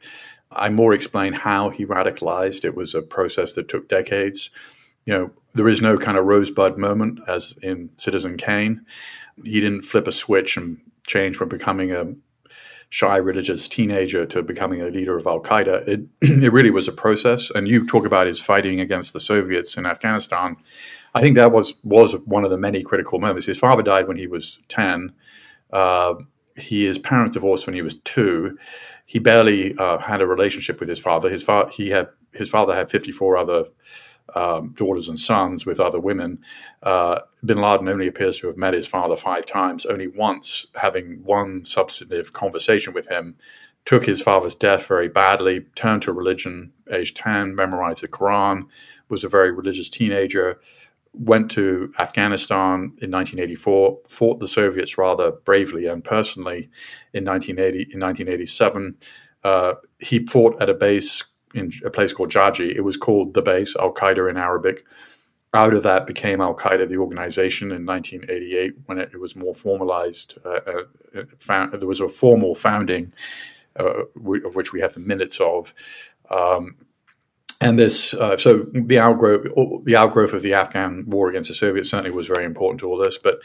I 0.51 0.69
more 0.69 0.93
explain 0.93 1.33
how 1.33 1.71
he 1.71 1.87
radicalized. 1.87 2.65
It 2.65 2.75
was 2.75 2.95
a 2.95 3.03
process 3.03 3.53
that 3.55 3.69
took 3.69 3.89
decades. 3.89 4.51
You 5.05 5.15
know, 5.15 5.31
there 5.55 5.69
is 5.69 5.81
no 5.81 5.99
kind 5.99 6.19
of 6.19 6.27
rosebud 6.27 6.79
moment 6.79 7.21
as 7.27 7.55
in 7.63 7.91
Citizen 7.97 8.37
Kane. 8.37 8.85
He 9.43 9.61
didn't 9.61 9.83
flip 9.83 10.07
a 10.07 10.13
switch 10.13 10.57
and 10.57 10.79
change 11.07 11.37
from 11.37 11.49
becoming 11.49 11.93
a 11.93 12.15
shy 12.93 13.17
religious 13.17 13.69
teenager 13.69 14.27
to 14.27 14.43
becoming 14.43 14.83
a 14.83 14.91
leader 14.91 15.17
of 15.17 15.27
Al 15.27 15.41
Qaeda. 15.41 15.89
It, 15.89 16.01
it 16.21 16.53
really 16.53 16.71
was 16.71 16.89
a 16.89 16.93
process. 16.93 17.51
And 17.51 17.67
you 17.67 17.87
talk 17.87 18.05
about 18.05 18.27
his 18.27 18.43
fighting 18.43 18.81
against 18.81 19.15
the 19.15 19.19
Soviets 19.19 19.79
in 19.79 19.87
Afghanistan. 19.87 20.57
I 21.15 21.23
think 21.23 21.37
that 21.37 21.53
was 21.53 21.75
was 21.83 22.13
one 22.27 22.45
of 22.45 22.51
the 22.51 22.59
many 22.59 22.83
critical 22.83 23.19
moments. 23.19 23.47
His 23.47 23.57
father 23.57 23.83
died 23.83 24.09
when 24.09 24.19
he 24.19 24.27
was 24.27 24.61
ten. 24.69 25.15
Uh, 25.73 26.17
he 26.55 26.85
his 26.85 26.99
parents 26.99 27.33
divorced 27.33 27.67
when 27.67 27.75
he 27.75 27.81
was 27.81 27.95
two. 27.95 28.59
He 29.07 29.19
barely 29.19 29.75
uh, 29.79 29.97
had 29.97 30.21
a 30.21 30.27
relationship 30.27 30.79
with 30.79 30.91
his 30.91 31.01
father. 31.01 31.31
His 31.31 31.43
father 31.43 31.71
he 31.71 31.89
had 31.89 32.09
his 32.35 32.51
father 32.51 32.75
had 32.75 32.91
fifty 32.91 33.11
four 33.11 33.39
other 33.39 33.65
um, 34.35 34.75
daughters 34.77 35.09
and 35.09 35.21
sons 35.21 35.67
with 35.67 35.81
other 35.81 36.01
women. 36.01 36.39
Uh, 36.83 37.21
bin 37.45 37.61
Laden 37.61 37.89
only 37.89 38.07
appears 38.07 38.39
to 38.39 38.47
have 38.47 38.57
met 38.57 38.75
his 38.75 38.87
father 38.87 39.17
five 39.17 39.47
times, 39.47 39.85
only 39.87 40.07
once 40.07 40.67
having 40.77 41.23
one 41.25 41.65
substantive 41.65 42.33
conversation 42.33 42.93
with 42.93 43.09
him 43.09 43.37
took 43.85 44.07
his 44.07 44.23
father's 44.23 44.55
death 44.55 44.87
very 44.87 45.09
badly, 45.09 45.61
turned 45.75 46.03
to 46.03 46.13
religion 46.13 46.73
age 46.93 47.15
10, 47.15 47.55
memorized 47.55 48.03
the 48.03 48.09
Quran, 48.09 48.65
was 49.09 49.25
a 49.25 49.29
very 49.29 49.51
religious 49.51 49.89
teenager, 49.89 50.61
went 51.13 51.51
to 51.51 51.93
Afghanistan 51.99 52.93
in 53.01 53.11
1984, 53.11 53.99
fought 54.09 54.41
the 54.41 54.49
Soviets 54.49 54.97
rather 54.97 55.33
bravely 55.33 55.87
and 55.87 56.05
personally 56.05 56.71
in 57.13 57.25
1980 57.25 57.93
in 57.93 58.01
1987. 58.01 58.97
Uh, 59.45 59.75
he 59.99 60.25
fought 60.27 60.61
at 60.63 60.71
a 60.71 60.75
base 60.75 61.25
in 61.55 61.73
a 61.85 61.91
place 61.91 62.13
called 62.13 62.31
Jaji. 62.31 62.75
It 62.75 62.83
was 62.83 62.97
called 62.97 63.35
the 63.35 63.43
base, 63.43 63.77
Al 63.77 63.93
Qaeda 63.93 64.31
in 64.31 64.37
Arabic. 64.37 64.85
Out 65.55 65.75
of 65.75 65.83
that 65.83 66.07
became 66.07 66.41
Al 66.41 66.55
Qaeda, 66.55 66.89
the 66.89 66.97
organization, 66.97 67.73
in 67.73 67.85
1988 67.85 68.75
when 68.87 68.99
it, 68.99 69.11
it 69.13 69.21
was 69.21 69.37
more 69.37 69.55
formalized. 69.55 70.39
Uh, 70.45 70.61
uh, 70.67 71.23
found, 71.39 71.73
there 71.73 71.89
was 71.89 72.01
a 72.01 72.09
formal 72.09 72.55
founding, 72.55 73.13
uh, 73.79 74.05
of 74.45 74.55
which 74.55 74.73
we 74.73 74.81
have 74.81 74.95
the 74.95 75.01
minutes 75.01 75.41
of. 75.41 75.75
Um, 76.31 76.77
and 77.61 77.79
this, 77.79 78.15
uh, 78.15 78.37
so 78.37 78.67
the 78.73 78.99
outgrowth, 78.99 79.47
the 79.85 79.95
outgrowth 79.95 80.33
of 80.33 80.43
the 80.43 80.55
Afghan 80.55 81.05
war 81.07 81.29
against 81.29 81.49
the 81.49 81.55
Soviets 81.55 81.91
certainly 81.91 82.11
was 82.11 82.27
very 82.27 82.45
important 82.45 82.81
to 82.81 82.89
all 82.89 82.97
this. 82.97 83.19
But 83.19 83.41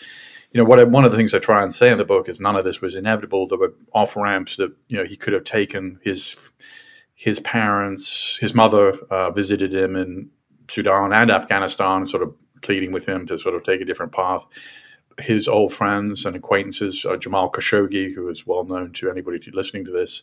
you 0.52 0.58
know, 0.58 0.68
what 0.68 0.80
I, 0.80 0.86
one 0.86 1.06
of 1.06 1.12
the 1.12 1.18
things 1.18 1.34
I 1.34 1.40
try 1.40 1.62
and 1.62 1.74
say 1.74 1.92
in 1.92 1.98
the 1.98 2.06
book 2.06 2.30
is 2.30 2.40
none 2.40 2.56
of 2.56 2.64
this 2.64 2.82
was 2.82 2.96
inevitable. 2.96 3.48
There 3.48 3.60
were 3.60 3.74
off 3.94 4.16
ramps 4.16 4.56
that 4.56 4.74
you 4.88 4.98
know 4.98 5.04
he 5.04 5.18
could 5.18 5.34
have 5.34 5.44
taken. 5.44 6.00
His 6.04 6.52
his 7.18 7.40
parents, 7.40 8.38
his 8.38 8.54
mother 8.54 8.94
uh, 9.10 9.32
visited 9.32 9.74
him 9.74 9.96
in 9.96 10.30
Sudan 10.70 11.12
and 11.12 11.32
Afghanistan, 11.32 12.06
sort 12.06 12.22
of 12.22 12.36
pleading 12.62 12.92
with 12.92 13.08
him 13.08 13.26
to 13.26 13.40
sort 13.40 13.56
of 13.56 13.64
take 13.64 13.82
a 13.82 13.86
different 13.86 14.12
path. 14.12 14.46
His 15.20 15.48
old 15.48 15.74
friends 15.74 16.28
and 16.28 16.36
acquaintances, 16.36 17.04
uh, 17.06 17.18
Jamal 17.18 17.52
Khashoggi, 17.52 18.14
who 18.14 18.30
is 18.30 18.46
well 18.46 18.66
known 18.66 18.94
to 18.94 19.10
anybody 19.10 19.40
listening 19.52 19.84
to 19.86 19.92
this. 19.92 20.22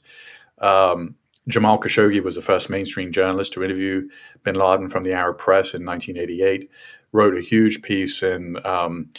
Um, 0.59 1.17
Jamal 1.49 1.81
Khashoggi 1.81 2.23
was 2.23 2.37
the 2.37 2.41
first 2.41 2.71
mainstream 2.71 3.11
journalist 3.11 3.55
to 3.55 3.65
interview 3.65 4.09
bin 4.45 4.55
Laden 4.55 4.89
from 4.89 5.03
the 5.03 5.15
Arab 5.15 5.37
press 5.37 5.75
in 5.75 5.85
1988, 5.85 6.71
wrote 7.11 7.37
a 7.37 7.41
huge 7.41 7.83
piece 7.83 8.23
in 8.23 8.65
um, 8.65 9.11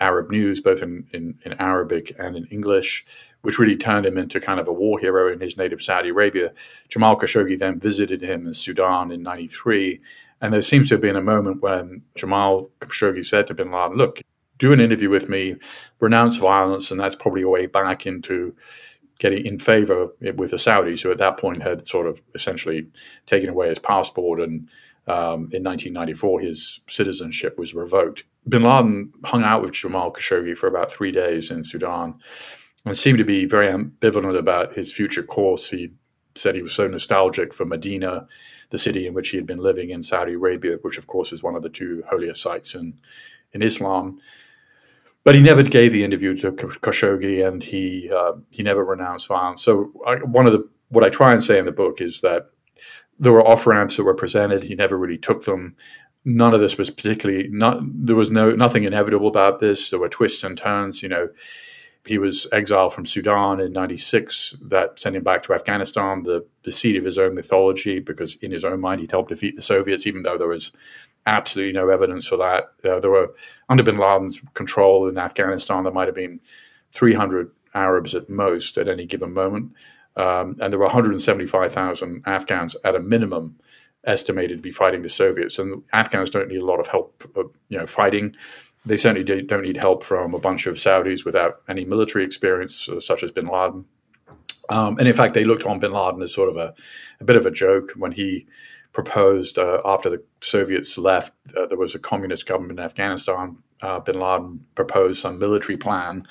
Arab 0.00 0.30
news, 0.30 0.60
both 0.60 0.82
in, 0.82 1.06
in, 1.12 1.38
in, 1.44 1.52
Arabic 1.54 2.14
and 2.18 2.36
in 2.36 2.46
English, 2.46 3.04
which 3.42 3.58
really 3.58 3.76
turned 3.76 4.06
him 4.06 4.18
into 4.18 4.40
kind 4.40 4.58
of 4.58 4.66
a 4.66 4.72
war 4.72 4.98
hero 4.98 5.32
in 5.32 5.40
his 5.40 5.56
native 5.56 5.82
Saudi 5.82 6.08
Arabia. 6.08 6.52
Jamal 6.88 7.16
Khashoggi 7.16 7.58
then 7.58 7.78
visited 7.78 8.22
him 8.22 8.46
in 8.46 8.54
Sudan 8.54 9.12
in 9.12 9.22
93. 9.22 10.00
And 10.40 10.52
there 10.52 10.62
seems 10.62 10.88
to 10.88 10.94
have 10.94 11.02
been 11.02 11.16
a 11.16 11.22
moment 11.22 11.62
when 11.62 12.02
Jamal 12.14 12.70
Khashoggi 12.80 13.24
said 13.24 13.46
to 13.46 13.54
bin 13.54 13.70
Laden, 13.70 13.96
Look, 13.96 14.20
do 14.58 14.72
an 14.72 14.80
interview 14.80 15.10
with 15.10 15.28
me, 15.28 15.56
renounce 16.00 16.36
violence, 16.36 16.90
and 16.90 17.00
that's 17.00 17.16
probably 17.16 17.42
a 17.42 17.48
way 17.48 17.66
back 17.66 18.06
into 18.06 18.54
getting 19.18 19.44
in 19.44 19.58
favor 19.58 20.08
with 20.34 20.50
the 20.50 20.56
Saudis, 20.56 21.02
who 21.02 21.10
at 21.10 21.18
that 21.18 21.36
point 21.36 21.62
had 21.62 21.86
sort 21.86 22.06
of 22.06 22.22
essentially 22.34 22.86
taken 23.26 23.50
away 23.50 23.68
his 23.68 23.78
passport, 23.78 24.40
and 24.40 24.68
um, 25.06 25.48
in 25.52 25.64
1994 25.64 26.40
his 26.40 26.80
citizenship 26.88 27.58
was 27.58 27.74
revoked. 27.74 28.24
Bin 28.48 28.62
Laden 28.62 29.12
hung 29.24 29.42
out 29.42 29.62
with 29.62 29.72
Jamal 29.72 30.12
Khashoggi 30.12 30.56
for 30.56 30.66
about 30.66 30.90
three 30.90 31.12
days 31.12 31.50
in 31.50 31.62
Sudan, 31.62 32.14
and 32.84 32.96
seemed 32.96 33.18
to 33.18 33.24
be 33.24 33.44
very 33.44 33.66
ambivalent 33.68 34.38
about 34.38 34.74
his 34.74 34.92
future 34.92 35.22
course. 35.22 35.70
He 35.70 35.92
said 36.34 36.54
he 36.54 36.62
was 36.62 36.72
so 36.72 36.86
nostalgic 36.86 37.52
for 37.52 37.64
Medina, 37.64 38.26
the 38.70 38.78
city 38.78 39.06
in 39.06 39.14
which 39.14 39.30
he 39.30 39.36
had 39.36 39.46
been 39.46 39.58
living 39.58 39.90
in 39.90 40.02
Saudi 40.02 40.34
Arabia, 40.34 40.78
which 40.82 40.96
of 40.96 41.06
course 41.06 41.32
is 41.32 41.42
one 41.42 41.54
of 41.54 41.62
the 41.62 41.68
two 41.68 42.02
holiest 42.08 42.40
sites 42.40 42.74
in 42.74 42.98
in 43.52 43.62
Islam. 43.62 44.18
But 45.22 45.34
he 45.34 45.42
never 45.42 45.62
gave 45.62 45.92
the 45.92 46.02
interview 46.02 46.34
to 46.36 46.52
Khashoggi, 46.52 47.46
and 47.46 47.62
he 47.62 48.10
uh, 48.14 48.32
he 48.50 48.62
never 48.62 48.84
renounced 48.84 49.28
violence. 49.28 49.62
So 49.62 49.92
I, 50.06 50.16
one 50.16 50.46
of 50.46 50.52
the 50.52 50.68
what 50.88 51.04
I 51.04 51.10
try 51.10 51.32
and 51.32 51.42
say 51.42 51.58
in 51.58 51.66
the 51.66 51.72
book 51.72 52.00
is 52.00 52.20
that 52.22 52.50
there 53.20 53.32
were 53.32 53.46
off 53.46 53.66
ramps 53.66 53.96
that 53.96 54.04
were 54.04 54.14
presented. 54.14 54.64
He 54.64 54.74
never 54.74 54.98
really 54.98 55.18
took 55.18 55.44
them. 55.44 55.76
None 56.24 56.54
of 56.54 56.60
this 56.60 56.76
was 56.76 56.90
particularly 56.90 57.48
not. 57.48 57.80
There 57.82 58.16
was 58.16 58.30
no 58.30 58.50
nothing 58.52 58.84
inevitable 58.84 59.28
about 59.28 59.60
this. 59.60 59.90
There 59.90 60.00
were 60.00 60.08
twists 60.08 60.42
and 60.42 60.56
turns. 60.56 61.02
You 61.02 61.10
know, 61.10 61.28
he 62.06 62.18
was 62.18 62.46
exiled 62.52 62.92
from 62.92 63.06
Sudan 63.06 63.60
in 63.60 63.72
'96. 63.72 64.56
That 64.62 64.98
sent 64.98 65.16
him 65.16 65.22
back 65.22 65.42
to 65.44 65.54
Afghanistan, 65.54 66.24
the 66.24 66.46
the 66.64 66.72
seat 66.72 66.96
of 66.96 67.04
his 67.04 67.18
own 67.18 67.34
mythology, 67.34 68.00
because 68.00 68.36
in 68.36 68.50
his 68.50 68.64
own 68.64 68.80
mind 68.80 69.00
he'd 69.00 69.10
helped 69.10 69.28
defeat 69.28 69.56
the 69.56 69.62
Soviets, 69.62 70.06
even 70.06 70.22
though 70.22 70.38
there 70.38 70.48
was 70.48 70.72
absolutely 71.26 71.72
no 71.72 71.90
evidence 71.90 72.26
for 72.26 72.36
that. 72.38 72.72
Uh, 72.84 73.00
there 73.00 73.10
were 73.10 73.34
under 73.68 73.82
bin 73.82 73.98
Laden's 73.98 74.40
control 74.54 75.08
in 75.08 75.18
Afghanistan, 75.18 75.84
there 75.84 75.92
might 75.92 76.08
have 76.08 76.14
been 76.14 76.40
300 76.92 77.50
Arabs 77.74 78.14
at 78.14 78.28
most 78.28 78.78
at 78.78 78.88
any 78.88 79.06
given 79.06 79.32
moment, 79.32 79.72
um, 80.16 80.56
and 80.60 80.72
there 80.72 80.78
were 80.78 80.86
175,000 80.86 82.22
Afghans 82.26 82.76
at 82.84 82.94
a 82.94 83.00
minimum 83.00 83.56
estimated 84.04 84.58
to 84.58 84.62
be 84.62 84.70
fighting 84.70 85.02
the 85.02 85.08
Soviets. 85.08 85.58
And 85.58 85.82
Afghans 85.92 86.30
don't 86.30 86.48
need 86.48 86.60
a 86.60 86.64
lot 86.64 86.80
of 86.80 86.88
help, 86.88 87.22
uh, 87.36 87.44
you 87.68 87.78
know, 87.78 87.86
fighting. 87.86 88.34
They 88.86 88.96
certainly 88.96 89.42
don't 89.42 89.64
need 89.64 89.76
help 89.76 90.02
from 90.02 90.34
a 90.34 90.38
bunch 90.38 90.66
of 90.66 90.76
Saudis 90.76 91.24
without 91.24 91.60
any 91.68 91.84
military 91.84 92.24
experience, 92.24 92.88
uh, 92.88 92.98
such 92.98 93.22
as 93.22 93.30
bin 93.30 93.46
Laden. 93.46 93.84
Um, 94.70 94.98
and 94.98 95.06
in 95.06 95.14
fact, 95.14 95.34
they 95.34 95.44
looked 95.44 95.64
on 95.64 95.80
bin 95.80 95.92
Laden 95.92 96.22
as 96.22 96.32
sort 96.32 96.48
of 96.48 96.56
a, 96.56 96.74
a 97.20 97.24
bit 97.24 97.36
of 97.36 97.44
a 97.44 97.50
joke 97.50 97.92
when 97.96 98.12
he 98.12 98.46
proposed 98.92 99.58
uh, 99.58 99.80
after 99.84 100.08
the 100.08 100.22
Soviets 100.40 100.96
left. 100.96 101.32
Uh, 101.56 101.66
there 101.66 101.78
was 101.78 101.94
a 101.94 101.98
communist 101.98 102.46
government 102.46 102.78
in 102.78 102.84
Afghanistan. 102.84 103.58
Uh, 103.82 103.98
bin 103.98 104.20
Laden 104.20 104.64
proposed 104.74 105.20
some 105.20 105.38
military 105.38 105.76
plan 105.76 106.26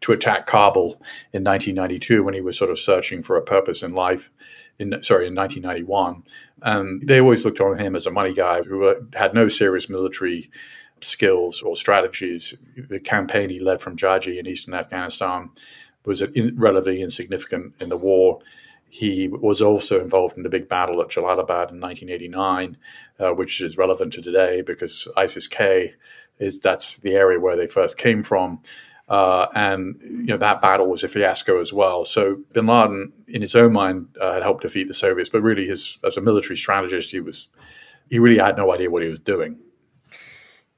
to 0.00 0.12
attack 0.12 0.46
Kabul 0.46 0.92
in 1.32 1.44
1992 1.44 2.22
when 2.22 2.34
he 2.34 2.40
was 2.40 2.56
sort 2.56 2.70
of 2.70 2.78
searching 2.78 3.22
for 3.22 3.36
a 3.36 3.42
purpose 3.42 3.82
in 3.82 3.94
life. 3.94 4.30
In 4.78 4.90
sorry, 5.02 5.28
in 5.28 5.34
1991, 5.34 6.24
and 6.62 7.06
they 7.06 7.20
always 7.20 7.44
looked 7.44 7.60
on 7.60 7.78
him 7.78 7.94
as 7.94 8.06
a 8.06 8.10
money 8.10 8.32
guy 8.32 8.62
who 8.62 8.88
uh, 8.88 8.94
had 9.14 9.34
no 9.34 9.46
serious 9.48 9.88
military 9.88 10.50
skills 11.00 11.62
or 11.62 11.76
strategies. 11.76 12.54
The 12.76 12.98
campaign 12.98 13.50
he 13.50 13.60
led 13.60 13.80
from 13.80 13.96
Jaji 13.96 14.38
in 14.38 14.46
eastern 14.46 14.74
Afghanistan 14.74 15.50
was 16.04 16.22
relatively 16.54 17.02
insignificant 17.02 17.74
in 17.80 17.88
the 17.88 17.96
war. 17.96 18.40
He 18.88 19.26
was 19.26 19.60
also 19.60 20.00
involved 20.00 20.36
in 20.36 20.44
the 20.44 20.48
big 20.48 20.68
battle 20.68 21.00
at 21.00 21.08
Jalalabad 21.08 21.72
in 21.72 21.80
1989, 21.80 22.76
uh, 23.18 23.30
which 23.30 23.60
is 23.60 23.76
relevant 23.76 24.12
to 24.12 24.22
today 24.22 24.62
because 24.62 25.08
ISIS-K 25.16 25.94
is 26.38 26.60
that's 26.60 26.98
the 26.98 27.14
area 27.14 27.40
where 27.40 27.56
they 27.56 27.66
first 27.66 27.98
came 27.98 28.22
from. 28.22 28.60
Uh, 29.08 29.46
and 29.54 29.96
you 30.02 30.24
know 30.24 30.38
that 30.38 30.62
battle 30.62 30.86
was 30.86 31.04
a 31.04 31.08
fiasco 31.08 31.60
as 31.60 31.72
well. 31.72 32.04
So 32.04 32.38
Bin 32.54 32.66
Laden, 32.66 33.12
in 33.28 33.42
his 33.42 33.54
own 33.54 33.72
mind, 33.72 34.08
uh, 34.20 34.32
had 34.32 34.42
helped 34.42 34.62
defeat 34.62 34.88
the 34.88 34.94
Soviets, 34.94 35.28
but 35.28 35.42
really, 35.42 35.66
his 35.66 35.98
as 36.02 36.16
a 36.16 36.22
military 36.22 36.56
strategist, 36.56 37.10
he 37.10 37.20
was 37.20 37.50
he 38.08 38.18
really 38.18 38.38
had 38.38 38.56
no 38.56 38.72
idea 38.72 38.90
what 38.90 39.02
he 39.02 39.08
was 39.08 39.20
doing. 39.20 39.58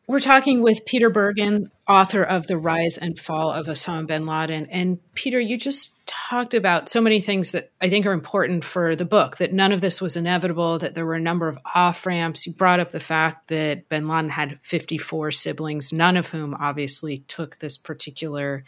We're 0.08 0.20
talking 0.20 0.62
with 0.62 0.86
Peter 0.86 1.10
Bergen, 1.10 1.70
author 1.88 2.22
of 2.22 2.46
The 2.46 2.56
Rise 2.56 2.96
and 2.96 3.18
Fall 3.18 3.50
of 3.50 3.66
Osama 3.66 4.06
bin 4.06 4.24
Laden. 4.24 4.66
And 4.66 4.98
Peter, 5.14 5.40
you 5.40 5.58
just 5.58 5.95
talked 6.28 6.54
about 6.54 6.88
so 6.88 7.00
many 7.00 7.20
things 7.20 7.52
that 7.52 7.70
I 7.80 7.88
think 7.88 8.04
are 8.04 8.12
important 8.12 8.64
for 8.64 8.96
the 8.96 9.04
book 9.04 9.36
that 9.36 9.52
none 9.52 9.70
of 9.70 9.80
this 9.80 10.00
was 10.00 10.16
inevitable, 10.16 10.78
that 10.78 10.94
there 10.94 11.06
were 11.06 11.14
a 11.14 11.20
number 11.20 11.46
of 11.46 11.58
off 11.74 12.04
ramps. 12.04 12.46
You 12.46 12.52
brought 12.52 12.80
up 12.80 12.90
the 12.90 13.00
fact 13.00 13.48
that 13.48 13.88
bin 13.88 14.08
Laden 14.08 14.30
had 14.30 14.58
54 14.62 15.30
siblings, 15.30 15.92
none 15.92 16.16
of 16.16 16.28
whom 16.28 16.54
obviously 16.54 17.18
took 17.18 17.58
this 17.58 17.78
particular 17.78 18.64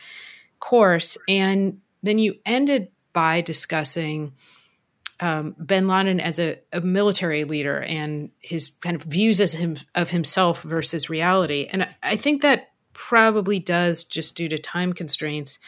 course. 0.61 1.19
And 1.29 1.81
then 2.03 2.21
you 2.21 2.37
ended 2.47 2.88
by 3.12 3.41
discussing 3.41 4.35
um, 5.19 5.57
bin 5.65 5.88
Laden 5.88 6.21
as 6.21 6.38
a, 6.38 6.59
a, 6.73 6.81
military 6.81 7.43
leader 7.43 7.81
and 7.81 8.31
his 8.38 8.69
kind 8.69 8.95
of 8.95 9.03
views 9.03 9.41
as 9.41 9.55
him 9.55 9.77
of 9.97 10.11
himself 10.11 10.62
versus 10.62 11.11
reality. 11.11 11.69
And 11.73 11.88
I 12.05 12.17
think 12.17 12.43
that 12.43 12.69
probably 12.93 13.59
does, 13.59 14.05
just 14.05 14.37
due 14.37 14.49
to 14.49 14.59
time 14.59 14.93
constraints, 14.93 15.59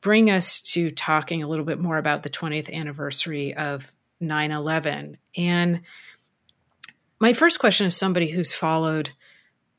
bring 0.00 0.30
us 0.30 0.60
to 0.60 0.90
talking 0.90 1.42
a 1.42 1.48
little 1.48 1.64
bit 1.64 1.80
more 1.80 1.98
about 1.98 2.22
the 2.22 2.30
20th 2.30 2.72
anniversary 2.72 3.54
of 3.54 3.94
9 4.20 4.50
11. 4.50 5.18
And 5.36 5.80
my 7.20 7.32
first 7.32 7.58
question 7.58 7.86
is 7.86 7.96
somebody 7.96 8.28
who's 8.28 8.52
followed 8.52 9.10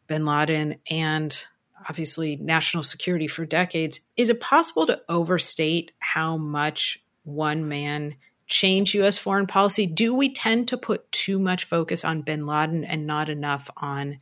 bin 0.07 0.25
Laden 0.25 0.77
and 0.89 1.45
obviously 1.88 2.36
national 2.38 2.83
security 2.83 3.27
for 3.27 3.45
decades. 3.45 4.01
Is 4.15 4.29
it 4.29 4.39
possible 4.39 4.86
to 4.88 5.01
overstate 5.07 5.91
how 6.00 6.38
much 6.38 7.03
one 7.24 7.67
man 7.67 8.15
changed 8.47 8.93
U.S. 8.95 9.17
foreign 9.17 9.47
policy? 9.47 9.86
Do 9.86 10.13
we 10.13 10.33
tend 10.33 10.67
to 10.69 10.77
put 10.77 11.12
too 11.12 11.39
much 11.39 11.65
focus 11.65 12.03
on 12.03 12.21
bin 12.21 12.45
Laden 12.45 12.83
and 12.83 13.05
not 13.05 13.29
enough 13.29 13.69
on 13.77 14.17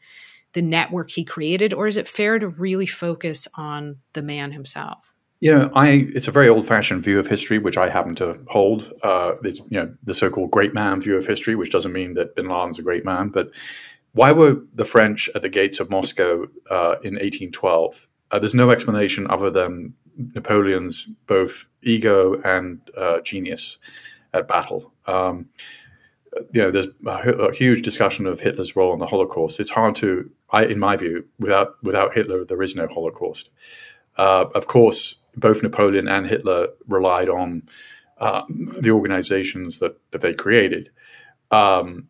the 0.53 0.61
network 0.61 1.11
he 1.11 1.23
created? 1.23 1.73
Or 1.73 1.87
is 1.87 1.97
it 1.97 2.07
fair 2.07 2.39
to 2.39 2.47
really 2.47 2.85
focus 2.85 3.47
on 3.55 3.97
the 4.13 4.21
man 4.21 4.51
himself? 4.51 5.14
You 5.45 5.51
know, 5.51 5.69
I 5.75 6.07
it's 6.15 6.27
a 6.27 6.31
very 6.31 6.49
old-fashioned 6.49 7.03
view 7.03 7.19
of 7.19 7.27
history, 7.27 7.59
which 7.59 7.77
I 7.77 7.87
happen 7.87 8.15
to 8.15 8.39
hold. 8.47 8.91
Uh, 9.03 9.33
it's 9.43 9.59
you 9.69 9.79
know 9.79 9.93
the 10.03 10.15
so-called 10.15 10.49
great 10.49 10.73
man 10.73 10.99
view 10.99 11.15
of 11.15 11.27
history, 11.27 11.53
which 11.53 11.69
doesn't 11.69 11.93
mean 11.93 12.15
that 12.15 12.35
Bin 12.35 12.47
Laden's 12.47 12.79
a 12.79 12.81
great 12.81 13.05
man. 13.05 13.29
But 13.29 13.51
why 14.13 14.31
were 14.31 14.63
the 14.73 14.85
French 14.85 15.29
at 15.35 15.43
the 15.43 15.49
gates 15.49 15.79
of 15.79 15.91
Moscow 15.91 16.47
uh, 16.71 16.95
in 17.03 17.13
1812? 17.13 18.07
Uh, 18.31 18.39
there's 18.39 18.55
no 18.55 18.71
explanation 18.71 19.29
other 19.29 19.51
than 19.51 19.93
Napoleon's 20.33 21.05
both 21.27 21.69
ego 21.83 22.41
and 22.41 22.81
uh, 22.97 23.19
genius 23.21 23.77
at 24.33 24.47
battle. 24.47 24.93
Um, 25.05 25.49
you 26.53 26.61
know, 26.63 26.71
there's 26.71 26.87
a, 27.05 27.49
a, 27.49 27.53
huge 27.53 27.83
discussion 27.83 28.25
of 28.25 28.39
Hitler's 28.39 28.75
role 28.75 28.93
in 28.93 28.99
the 28.99 29.05
Holocaust. 29.05 29.59
It's 29.59 29.69
hard 29.69 29.95
to, 29.97 30.31
I, 30.49 30.65
in 30.65 30.79
my 30.79 30.97
view, 30.97 31.27
without 31.37 31.75
without 31.83 32.15
Hitler, 32.15 32.43
there 32.43 32.63
is 32.63 32.75
no 32.75 32.87
Holocaust. 32.87 33.51
Uh, 34.17 34.45
of 34.55 34.67
course, 34.67 35.17
both 35.35 35.63
Napoleon 35.63 36.07
and 36.07 36.27
Hitler 36.27 36.69
relied 36.87 37.29
on 37.29 37.63
uh, 38.17 38.43
the 38.79 38.91
organizations 38.91 39.79
that 39.79 39.99
that 40.11 40.21
they 40.21 40.33
created 40.33 40.89
um, 41.51 42.07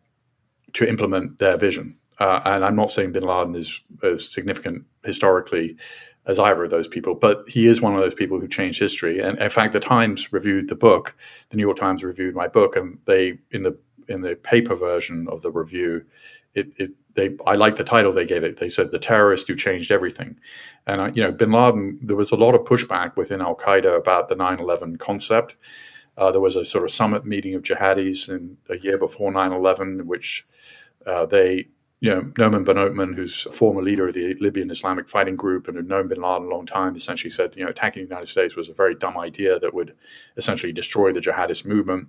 to 0.72 0.88
implement 0.88 1.38
their 1.38 1.56
vision. 1.56 1.96
Uh, 2.18 2.40
and 2.44 2.64
I'm 2.64 2.76
not 2.76 2.90
saying 2.90 3.12
Bin 3.12 3.24
Laden 3.24 3.54
is 3.54 3.80
as 4.02 4.30
significant 4.30 4.84
historically 5.04 5.76
as 6.24 6.38
either 6.38 6.64
of 6.64 6.70
those 6.70 6.88
people, 6.88 7.14
but 7.14 7.48
he 7.48 7.66
is 7.66 7.80
one 7.80 7.94
of 7.94 8.00
those 8.00 8.14
people 8.14 8.40
who 8.40 8.48
changed 8.48 8.80
history. 8.80 9.20
And 9.20 9.38
in 9.38 9.50
fact, 9.50 9.72
the 9.72 9.80
Times 9.80 10.32
reviewed 10.32 10.68
the 10.68 10.74
book. 10.74 11.16
The 11.50 11.56
New 11.56 11.62
York 11.62 11.76
Times 11.76 12.02
reviewed 12.02 12.34
my 12.34 12.48
book, 12.48 12.74
and 12.74 12.98
they 13.04 13.38
in 13.50 13.62
the 13.62 13.78
in 14.08 14.22
the 14.22 14.36
paper 14.36 14.74
version 14.74 15.26
of 15.28 15.42
the 15.42 15.50
review, 15.50 16.04
it, 16.54 16.74
it 16.78 16.92
they 17.16 17.36
I 17.46 17.56
like 17.56 17.76
the 17.76 17.84
title 17.84 18.12
they 18.12 18.24
gave 18.24 18.44
it. 18.44 18.58
They 18.58 18.68
said 18.68 18.92
the 18.92 18.98
terrorist 18.98 19.48
who 19.48 19.56
changed 19.56 19.90
everything, 19.90 20.38
and 20.86 21.00
uh, 21.00 21.10
you 21.14 21.22
know 21.22 21.32
Bin 21.32 21.50
Laden. 21.50 21.98
There 22.02 22.16
was 22.16 22.30
a 22.30 22.36
lot 22.36 22.54
of 22.54 22.62
pushback 22.62 23.16
within 23.16 23.40
Al 23.40 23.56
Qaeda 23.56 23.96
about 23.96 24.28
the 24.28 24.36
9/11 24.36 24.98
concept. 24.98 25.56
Uh, 26.16 26.30
there 26.30 26.40
was 26.40 26.56
a 26.56 26.64
sort 26.64 26.84
of 26.84 26.90
summit 26.90 27.26
meeting 27.26 27.54
of 27.54 27.62
jihadis 27.62 28.28
in 28.28 28.56
a 28.70 28.78
year 28.78 28.96
before 28.98 29.32
9/11, 29.32 30.02
which 30.04 30.46
uh, 31.06 31.26
they 31.26 31.66
you 32.00 32.10
know, 32.10 32.30
Noman 32.36 32.64
Ben 32.64 33.14
who's 33.14 33.46
a 33.46 33.50
former 33.50 33.82
leader 33.82 34.06
of 34.06 34.14
the 34.14 34.34
Libyan 34.34 34.70
Islamic 34.70 35.08
Fighting 35.08 35.36
Group 35.36 35.66
and 35.66 35.76
had 35.76 35.88
known 35.88 36.08
bin 36.08 36.20
Laden 36.20 36.46
a 36.46 36.50
long 36.50 36.66
time, 36.66 36.94
essentially 36.94 37.30
said, 37.30 37.56
you 37.56 37.64
know, 37.64 37.70
attacking 37.70 38.02
the 38.02 38.08
United 38.08 38.26
States 38.26 38.54
was 38.54 38.68
a 38.68 38.74
very 38.74 38.94
dumb 38.94 39.16
idea 39.16 39.58
that 39.58 39.72
would 39.72 39.94
essentially 40.36 40.72
destroy 40.72 41.12
the 41.12 41.20
jihadist 41.20 41.64
movement. 41.64 42.08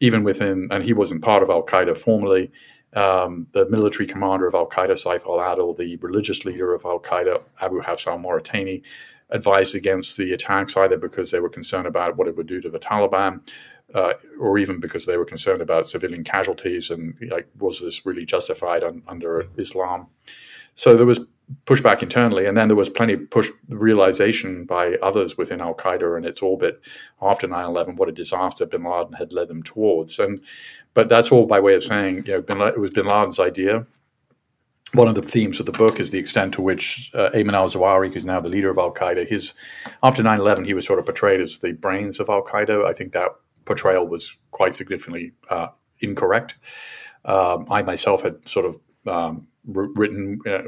Even 0.00 0.24
within, 0.24 0.68
and 0.70 0.84
he 0.84 0.92
wasn't 0.92 1.22
part 1.22 1.42
of 1.42 1.48
Al 1.48 1.64
Qaeda 1.64 1.96
formally, 1.96 2.50
um, 2.94 3.46
the 3.52 3.68
military 3.68 4.06
commander 4.06 4.46
of 4.46 4.54
Al 4.54 4.68
Qaeda, 4.68 4.92
Saif 4.92 5.26
al 5.26 5.38
Adil, 5.38 5.76
the 5.76 5.96
religious 5.96 6.44
leader 6.44 6.72
of 6.72 6.84
Al 6.84 7.00
Qaeda, 7.00 7.42
Abu 7.60 7.80
Hafs 7.80 8.06
al 8.06 8.18
Mauritani, 8.18 8.82
advised 9.30 9.74
against 9.74 10.16
the 10.16 10.32
attacks 10.32 10.76
either 10.76 10.96
because 10.96 11.30
they 11.30 11.40
were 11.40 11.48
concerned 11.48 11.86
about 11.86 12.16
what 12.16 12.28
it 12.28 12.36
would 12.36 12.46
do 12.46 12.60
to 12.60 12.70
the 12.70 12.78
Taliban 12.78 13.40
uh, 13.94 14.14
or 14.38 14.58
even 14.58 14.80
because 14.80 15.06
they 15.06 15.16
were 15.16 15.24
concerned 15.24 15.62
about 15.62 15.86
civilian 15.86 16.24
casualties 16.24 16.90
and 16.90 17.14
like 17.30 17.48
was 17.58 17.80
this 17.80 18.04
really 18.06 18.24
justified 18.24 18.82
un, 18.82 19.02
under 19.06 19.42
Islam? 19.56 20.06
So 20.74 20.96
there 20.96 21.06
was 21.06 21.20
pushback 21.66 22.02
internally, 22.02 22.46
and 22.46 22.56
then 22.56 22.68
there 22.68 22.76
was 22.76 22.88
plenty 22.88 23.14
of 23.14 23.30
push 23.30 23.50
realization 23.68 24.64
by 24.64 24.94
others 25.02 25.36
within 25.36 25.60
Al 25.60 25.74
Qaeda 25.74 26.16
and 26.16 26.26
its 26.26 26.42
orbit 26.42 26.80
after 27.20 27.46
9/11 27.46 27.96
what 27.96 28.08
a 28.08 28.12
disaster 28.12 28.66
Bin 28.66 28.84
Laden 28.84 29.14
had 29.14 29.32
led 29.32 29.48
them 29.48 29.62
towards. 29.62 30.18
And 30.18 30.40
but 30.94 31.08
that's 31.08 31.30
all 31.30 31.46
by 31.46 31.60
way 31.60 31.74
of 31.74 31.84
saying 31.84 32.24
you 32.26 32.32
know 32.34 32.42
Bin 32.42 32.60
it 32.60 32.80
was 32.80 32.90
Bin 32.90 33.06
Laden's 33.06 33.40
idea. 33.40 33.86
One 34.92 35.08
of 35.08 35.16
the 35.16 35.22
themes 35.22 35.58
of 35.58 35.66
the 35.66 35.72
book 35.72 35.98
is 35.98 36.10
the 36.10 36.18
extent 36.18 36.54
to 36.54 36.62
which 36.62 37.10
uh, 37.14 37.30
Ayman 37.34 37.54
al 37.54 37.68
Zawahiri, 37.68 38.14
who's 38.14 38.24
now 38.24 38.40
the 38.40 38.48
leader 38.48 38.70
of 38.70 38.78
Al 38.78 38.94
Qaeda, 38.94 39.28
his 39.28 39.52
after 40.02 40.22
9/11 40.22 40.66
he 40.66 40.74
was 40.74 40.86
sort 40.86 40.98
of 40.98 41.04
portrayed 41.04 41.40
as 41.40 41.58
the 41.58 41.72
brains 41.72 42.20
of 42.20 42.28
Al 42.28 42.42
Qaeda. 42.42 42.86
I 42.86 42.92
think 42.92 43.12
that 43.12 43.30
portrayal 43.64 44.06
was 44.06 44.36
quite 44.50 44.74
significantly 44.74 45.32
uh, 45.50 45.68
incorrect. 46.00 46.56
Um, 47.24 47.66
I 47.70 47.82
myself 47.82 48.22
had 48.22 48.46
sort 48.46 48.66
of 48.66 48.78
um, 49.06 49.48
written 49.66 50.40
uh, 50.46 50.62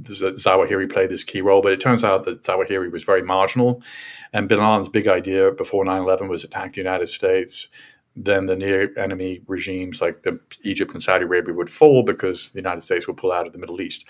Zawahiri 0.00 0.90
played 0.90 1.10
this 1.10 1.24
key 1.24 1.40
role, 1.40 1.60
but 1.60 1.72
it 1.72 1.80
turns 1.80 2.04
out 2.04 2.24
that 2.24 2.42
Zawahiri 2.42 2.90
was 2.90 3.04
very 3.04 3.22
marginal. 3.22 3.82
And 4.32 4.48
Bin 4.48 4.60
Laden's 4.60 4.88
big 4.88 5.08
idea 5.08 5.52
before 5.52 5.84
9 5.84 6.02
11 6.02 6.28
was 6.28 6.44
attack 6.44 6.72
the 6.72 6.80
United 6.80 7.08
States. 7.08 7.68
Then 8.16 8.46
the 8.46 8.56
near 8.56 8.92
enemy 8.98 9.40
regimes 9.46 10.00
like 10.00 10.24
the 10.24 10.40
Egypt 10.62 10.92
and 10.94 11.02
Saudi 11.02 11.24
Arabia 11.24 11.54
would 11.54 11.70
fall 11.70 12.02
because 12.02 12.50
the 12.50 12.58
United 12.58 12.80
States 12.80 13.06
would 13.06 13.16
pull 13.16 13.30
out 13.30 13.46
of 13.46 13.52
the 13.52 13.58
Middle 13.58 13.80
East. 13.80 14.04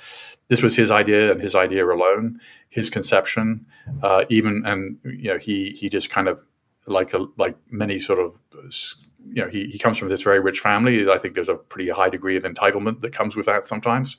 This 0.48 0.62
was 0.62 0.74
his 0.74 0.90
idea 0.90 1.30
and 1.30 1.40
his 1.40 1.54
idea 1.54 1.86
alone, 1.86 2.40
his 2.70 2.88
conception. 2.88 3.66
Uh, 4.02 4.24
even 4.30 4.62
and 4.64 4.98
you 5.04 5.32
know 5.32 5.38
he 5.38 5.70
he 5.78 5.88
just 5.88 6.10
kind 6.10 6.28
of 6.28 6.42
like 6.86 7.12
a, 7.12 7.26
like 7.36 7.56
many 7.70 7.98
sort 7.98 8.18
of 8.18 8.40
you 9.32 9.42
know 9.42 9.48
he, 9.48 9.66
he 9.66 9.78
comes 9.78 9.98
from 9.98 10.08
this 10.08 10.22
very 10.22 10.40
rich 10.40 10.60
family. 10.60 11.08
I 11.08 11.18
think 11.18 11.34
there's 11.34 11.48
a 11.48 11.54
pretty 11.54 11.90
high 11.90 12.08
degree 12.08 12.36
of 12.36 12.44
entitlement 12.44 13.00
that 13.00 13.12
comes 13.12 13.36
with 13.36 13.46
that 13.46 13.64
sometimes. 13.64 14.16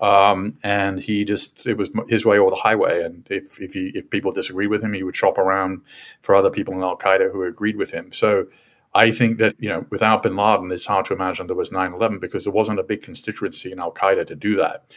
Um, 0.00 0.58
and 0.64 1.00
he 1.00 1.24
just 1.24 1.66
it 1.66 1.76
was 1.76 1.90
his 2.08 2.24
way 2.24 2.38
or 2.38 2.50
the 2.50 2.56
highway. 2.56 3.02
And 3.02 3.26
if 3.30 3.60
if, 3.60 3.74
he, 3.74 3.92
if 3.94 4.10
people 4.10 4.32
disagreed 4.32 4.68
with 4.68 4.82
him 4.82 4.92
he 4.92 5.02
would 5.02 5.16
shop 5.16 5.38
around 5.38 5.82
for 6.20 6.34
other 6.34 6.50
people 6.50 6.74
in 6.74 6.82
al-qaeda 6.82 7.30
who 7.30 7.42
agreed 7.44 7.76
with 7.76 7.90
him. 7.92 8.10
So 8.10 8.46
I 8.94 9.10
think 9.10 9.38
that, 9.38 9.56
you 9.58 9.68
know, 9.68 9.86
without 9.90 10.22
bin 10.22 10.36
Laden, 10.36 10.70
it's 10.70 10.86
hard 10.86 11.06
to 11.06 11.14
imagine 11.14 11.46
there 11.46 11.56
was 11.56 11.72
9 11.72 11.94
11 11.94 12.18
because 12.18 12.44
there 12.44 12.52
wasn't 12.52 12.78
a 12.78 12.84
big 12.84 13.02
constituency 13.02 13.72
in 13.72 13.80
Al 13.80 13.92
Qaeda 13.92 14.26
to 14.26 14.34
do 14.34 14.56
that. 14.56 14.94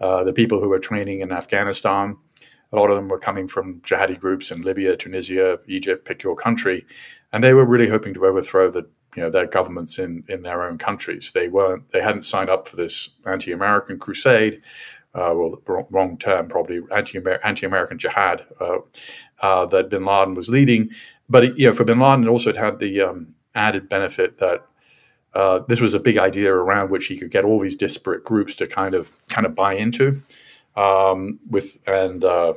Uh, 0.00 0.24
the 0.24 0.32
people 0.32 0.60
who 0.60 0.68
were 0.68 0.78
training 0.78 1.20
in 1.20 1.30
Afghanistan, 1.30 2.16
a 2.74 2.80
lot 2.80 2.90
of 2.90 2.96
them 2.96 3.08
were 3.08 3.18
coming 3.18 3.46
from 3.46 3.80
jihadi 3.80 4.18
groups 4.18 4.50
in 4.50 4.62
Libya, 4.62 4.96
Tunisia, 4.96 5.58
Egypt, 5.68 6.04
pick 6.04 6.22
your 6.22 6.34
country, 6.34 6.84
and 7.32 7.44
they 7.44 7.54
were 7.54 7.64
really 7.64 7.88
hoping 7.88 8.14
to 8.14 8.26
overthrow 8.26 8.70
the 8.70 8.86
you 9.14 9.22
know 9.22 9.30
their 9.30 9.46
governments 9.46 9.98
in 9.98 10.22
in 10.28 10.42
their 10.42 10.62
own 10.64 10.76
countries. 10.78 11.30
They 11.32 11.48
weren't 11.48 11.88
they 11.90 12.00
hadn't 12.00 12.22
signed 12.22 12.50
up 12.50 12.66
for 12.66 12.76
this 12.76 13.10
anti-American 13.26 13.98
crusade. 13.98 14.60
Uh, 15.14 15.32
well, 15.32 15.86
wrong, 15.90 16.18
term, 16.18 16.48
probably 16.48 16.80
anti 16.92 17.20
anti-American 17.44 17.98
jihad 17.98 18.44
uh, 18.60 18.78
uh, 19.40 19.64
that 19.66 19.88
Bin 19.88 20.04
Laden 20.04 20.34
was 20.34 20.48
leading. 20.48 20.90
But 21.28 21.56
you 21.56 21.68
know, 21.68 21.72
for 21.72 21.84
Bin 21.84 22.00
Laden, 22.00 22.24
it 22.24 22.28
also 22.28 22.52
had 22.52 22.80
the 22.80 23.00
um, 23.00 23.34
added 23.54 23.88
benefit 23.88 24.38
that 24.38 24.66
uh, 25.32 25.60
this 25.68 25.80
was 25.80 25.94
a 25.94 26.00
big 26.00 26.18
idea 26.18 26.52
around 26.52 26.90
which 26.90 27.06
he 27.06 27.16
could 27.16 27.30
get 27.30 27.44
all 27.44 27.60
these 27.60 27.76
disparate 27.76 28.24
groups 28.24 28.56
to 28.56 28.66
kind 28.66 28.96
of 28.96 29.12
kind 29.28 29.46
of 29.46 29.54
buy 29.54 29.74
into. 29.74 30.20
Um, 30.76 31.38
with 31.48 31.78
and 31.86 32.24
uh, 32.24 32.54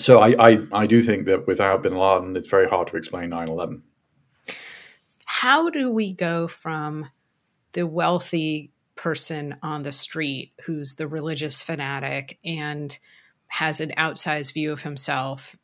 so 0.00 0.20
I, 0.20 0.34
I, 0.38 0.66
I 0.72 0.86
do 0.86 1.02
think 1.02 1.26
that 1.26 1.46
without 1.46 1.82
bin 1.82 1.94
Laden, 1.94 2.34
it's 2.34 2.48
very 2.48 2.66
hard 2.68 2.88
to 2.88 2.96
explain 2.96 3.28
9 3.30 3.48
11. 3.48 3.82
How 5.26 5.68
do 5.70 5.90
we 5.90 6.14
go 6.14 6.48
from 6.48 7.10
the 7.72 7.86
wealthy 7.86 8.72
person 8.96 9.56
on 9.62 9.82
the 9.82 9.92
street 9.92 10.52
who's 10.64 10.94
the 10.94 11.06
religious 11.06 11.62
fanatic 11.62 12.38
and 12.44 12.98
has 13.48 13.80
an 13.80 13.92
outsized 13.96 14.54
view 14.54 14.72
of 14.72 14.82
himself 14.82 15.54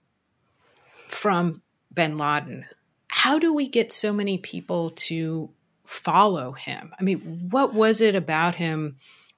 from 1.09 1.63
bin 1.93 2.19
Laden? 2.19 2.67
How 3.09 3.39
do 3.39 3.55
we 3.55 3.69
get 3.69 3.91
so 3.91 4.13
many 4.13 4.37
people 4.37 4.91
to 4.91 5.51
follow 5.85 6.53
him? 6.53 6.93
I 7.01 7.03
mean, 7.03 7.49
what 7.51 7.73
was 7.73 8.03
it 8.03 8.15
about 8.15 8.57
him? 8.57 8.97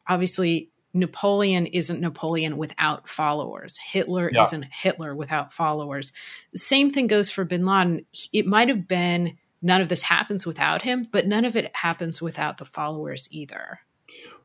Obviously, 0.09 0.71
Napoleon 0.95 1.67
isn't 1.67 2.01
Napoleon 2.01 2.57
without 2.57 3.09
followers. 3.09 3.79
Hitler 3.79 4.31
yeah. 4.33 4.43
isn't 4.43 4.67
Hitler 4.73 5.15
without 5.15 5.53
followers. 5.53 6.13
The 6.53 6.59
same 6.59 6.91
thing 6.91 7.07
goes 7.07 7.31
for 7.31 7.45
bin 7.45 7.67
Laden. 7.67 8.07
It 8.33 8.47
might 8.47 8.69
have 8.69 8.89
been 8.89 9.37
none 9.61 9.81
of 9.81 9.89
this 9.89 10.03
happens 10.03 10.47
without 10.47 10.83
him, 10.83 11.05
but 11.11 11.27
none 11.27 11.45
of 11.45 11.57
it 11.57 11.75
happens 11.75 12.23
without 12.23 12.59
the 12.59 12.65
followers 12.65 13.29
either. 13.31 13.81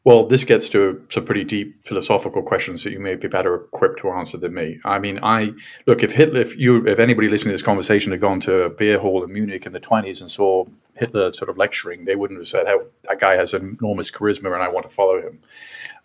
Well, 0.06 0.26
this 0.26 0.43
gets 0.43 0.67
to 0.69 1.06
some 1.10 1.23
pretty 1.23 1.45
deep 1.45 1.88
philosophical 1.88 2.43
questions 2.43 2.84
that 2.84 2.91
you 2.91 2.99
may 2.99 3.15
be 3.15 3.30
better 3.30 3.56
equipped 3.56 3.99
to 3.99 4.10
answer 4.10 4.38
than 4.38 4.54
me. 4.54 4.80
I 4.84 4.99
mean, 4.99 5.17
I 5.23 5.54
look 5.88 6.04
if 6.04 6.12
Hitler, 6.12 6.41
if 6.41 6.58
you, 6.58 6.86
if 6.86 6.99
anybody 6.99 7.30
listening 7.30 7.52
to 7.52 7.54
this 7.54 7.62
conversation 7.62 8.12
had 8.12 8.19
gone 8.19 8.41
to 8.41 8.63
a 8.63 8.69
beer 8.69 8.99
hall 8.99 9.23
in 9.23 9.32
Munich 9.32 9.65
in 9.65 9.71
the 9.71 9.80
twenties 9.80 10.19
and 10.19 10.30
saw 10.30 10.65
Hitler 10.97 11.32
sort 11.32 11.49
of 11.49 11.58
lecturing, 11.58 12.04
they 12.04 12.17
wouldn't 12.17 12.38
have 12.38 12.49
said, 12.49 12.67
"How 12.67 12.82
that 13.08 13.21
guy 13.21 13.38
has 13.38 13.54
enormous 13.54 14.12
charisma, 14.12 14.54
and 14.54 14.62
I 14.62 14.67
want 14.67 14.86
to 14.86 14.93
follow 14.93 15.21
him." 15.21 15.39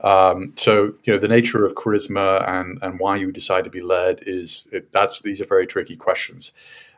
Um, 0.01 0.53
so, 0.55 0.94
you 1.03 1.12
know, 1.12 1.18
the 1.18 1.27
nature 1.27 1.64
of 1.64 1.75
charisma 1.75 2.49
and 2.49 2.79
and 2.81 3.01
why 3.01 3.16
you 3.16 3.33
decide 3.33 3.64
to 3.64 3.71
be 3.71 3.81
led 3.81 4.23
is 4.29 4.68
it, 4.71 4.92
that's 4.92 5.23
these 5.23 5.40
are 5.40 5.44
very 5.47 5.66
tricky 5.66 5.97
questions. 5.97 6.53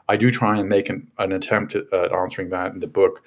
I 0.07 0.17
do 0.17 0.31
try 0.31 0.59
and 0.59 0.69
make 0.69 0.91
an, 0.91 1.11
an 1.19 1.33
attempt 1.33 1.77
at, 1.77 1.91
at 1.95 2.13
answering 2.13 2.51
that 2.51 2.73
in 2.73 2.81
the 2.81 2.89
book 2.89 3.23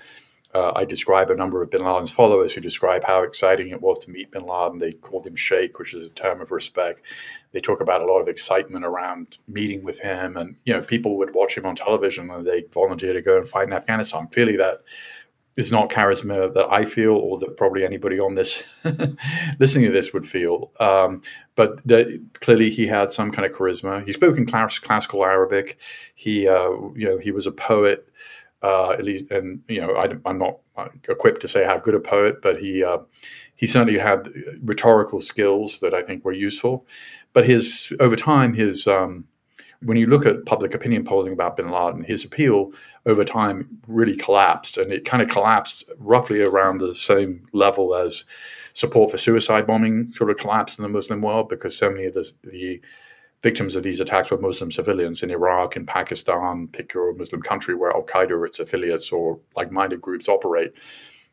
uh, 0.54 0.72
I 0.76 0.86
describe 0.86 1.30
a 1.30 1.36
number 1.36 1.62
of 1.62 1.72
bin 1.72 1.84
Laden's 1.84 2.12
followers 2.12 2.54
who 2.54 2.62
describe 2.62 3.04
how 3.06 3.24
exciting 3.24 3.70
it 3.70 3.82
was 3.82 4.00
to 4.00 4.12
meet 4.12 4.32
bin 4.32 4.46
Laden. 4.46 4.78
They 4.78 4.94
called 4.94 5.26
him 5.26 5.36
Sheikh, 5.36 5.80
which 5.80 5.94
is 5.94 6.08
a 6.08 6.12
term 6.12 6.42
of 6.42 6.52
respect. 6.52 7.02
They 7.52 7.60
talk 7.60 7.82
about 7.82 8.02
a 8.02 8.06
lot 8.06 8.20
of 8.20 8.28
excitement 8.28 8.86
around 8.86 9.40
meeting 9.48 9.84
with 9.84 10.00
him, 10.00 10.38
and 10.38 10.56
you 10.66 10.74
know, 10.74 10.82
people 10.82 11.18
would 11.18 11.34
watch 11.34 11.58
him 11.58 11.66
on 11.66 11.76
television 11.76 12.30
and 12.30 12.46
they 12.46 12.66
volunteer 12.72 13.14
to 13.14 13.22
go 13.22 13.38
and 13.38 13.48
fight 13.48 13.68
in 13.68 13.74
Afghanistan. 13.74 14.28
Clearly, 14.32 14.58
that 14.58 14.84
is 15.56 15.72
not 15.72 15.90
charisma 15.90 16.52
that 16.54 16.68
I 16.72 16.86
feel, 16.86 17.14
or 17.14 17.38
that 17.40 17.58
probably 17.58 17.86
anybody 17.86 18.20
on 18.20 18.36
this 18.36 18.64
listening 19.60 19.86
to 19.86 19.92
this 19.92 20.14
would 20.14 20.26
feel. 20.26 20.72
Um, 20.80 21.22
but 21.56 21.86
the, 21.86 22.22
clearly, 22.42 22.70
he 22.70 22.88
had 22.88 23.14
some 23.14 23.32
kind 23.32 23.46
of 23.46 23.56
charisma. 23.56 24.06
He 24.06 24.14
spoke 24.14 24.38
in 24.38 24.46
class, 24.46 24.80
classical 24.80 25.24
Arabic. 25.24 25.80
He, 26.16 26.48
uh, 26.48 26.72
you 26.96 27.06
know, 27.06 27.18
he 27.18 27.32
was 27.32 27.46
a 27.46 27.52
poet 27.52 28.08
uh, 28.64 28.92
at 28.92 29.04
least, 29.04 29.30
and 29.30 29.62
you 29.68 29.82
know, 29.82 29.94
I, 29.94 30.30
am 30.30 30.40
not 30.40 30.60
equipped 31.10 31.42
to 31.42 31.48
say 31.48 31.66
how 31.66 31.78
good 31.78 31.96
a 31.96 32.00
poet, 32.00 32.42
but 32.42 32.60
he 32.60 32.84
uh, 32.84 33.00
he 33.56 33.68
certainly 33.68 34.00
had 34.00 34.30
rhetorical 34.62 35.20
skills 35.20 35.80
that 35.80 35.94
I 35.94 36.02
think 36.02 36.24
were 36.24 36.32
useful. 36.32 36.86
But 37.34 37.46
his 37.46 37.92
over 38.00 38.16
time, 38.16 38.54
his 38.54 38.88
um, 38.88 39.26
when 39.82 39.98
you 39.98 40.08
look 40.08 40.26
at 40.26 40.46
public 40.46 40.74
opinion 40.74 41.04
polling 41.04 41.34
about 41.34 41.58
bin 41.58 41.70
Laden, 41.70 42.06
his 42.06 42.24
appeal 42.24 42.72
over 43.06 43.26
time 43.26 43.68
really 43.88 44.16
collapsed, 44.16 44.78
and 44.78 44.94
it 44.94 45.04
kind 45.04 45.22
of 45.22 45.28
collapsed 45.28 45.84
roughly 45.98 46.42
around 46.42 46.78
the 46.78 46.94
same 46.94 47.46
level 47.52 47.94
as 47.94 48.24
support 48.74 49.12
for 49.12 49.18
suicide 49.18 49.68
bombing 49.68 50.08
sort 50.08 50.30
of 50.30 50.38
collapsed 50.38 50.80
in 50.80 50.84
the 50.84 50.90
Muslim 50.90 51.22
world 51.22 51.50
because 51.50 51.78
so 51.78 51.92
many 51.92 52.06
of 52.06 52.14
the, 52.14 52.32
the 52.44 52.82
victims 53.44 53.76
of 53.76 53.84
these 53.84 54.00
attacks 54.00 54.32
were 54.32 54.38
Muslim 54.38 54.72
civilians 54.72 55.22
in 55.22 55.30
Iraq 55.30 55.76
and 55.76 55.86
Pakistan, 55.86 56.70
pick 56.70 56.94
your 56.94 57.14
Muslim 57.14 57.42
country 57.42 57.76
where 57.76 57.92
Al 57.92 58.04
Qaeda 58.04 58.32
or 58.32 58.46
its 58.46 58.60
affiliates 58.60 59.12
or 59.12 59.40
like-minded 59.56 60.02
groups 60.02 60.30
operate. 60.30 60.74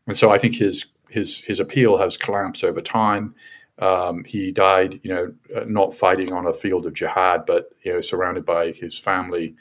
And 0.06 0.16
so 0.16 0.30
I 0.30 0.38
think 0.38 0.56
his 0.56 0.86
his 1.08 1.42
his 1.44 1.60
appeal 1.60 1.98
has 1.98 2.16
collapsed 2.16 2.64
over 2.64 2.80
time. 2.80 3.34
Um, 3.78 4.24
he 4.24 4.52
died, 4.52 5.00
you 5.02 5.14
know, 5.14 5.32
uh, 5.56 5.64
not 5.66 5.94
fighting 5.94 6.32
on 6.32 6.46
a 6.46 6.52
field 6.52 6.84
of 6.84 6.94
jihad, 6.94 7.46
but 7.46 7.70
you 7.82 7.92
know, 7.92 8.00
surrounded 8.00 8.44
by 8.44 8.72
his 8.72 8.98
family 8.98 9.54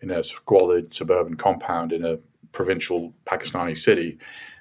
in 0.00 0.10
a 0.10 0.22
squalid 0.22 0.92
suburban 0.92 1.34
compound 1.36 1.92
in 1.92 2.04
a 2.04 2.18
provincial 2.52 3.14
Pakistani 3.24 3.76
city. 3.76 4.18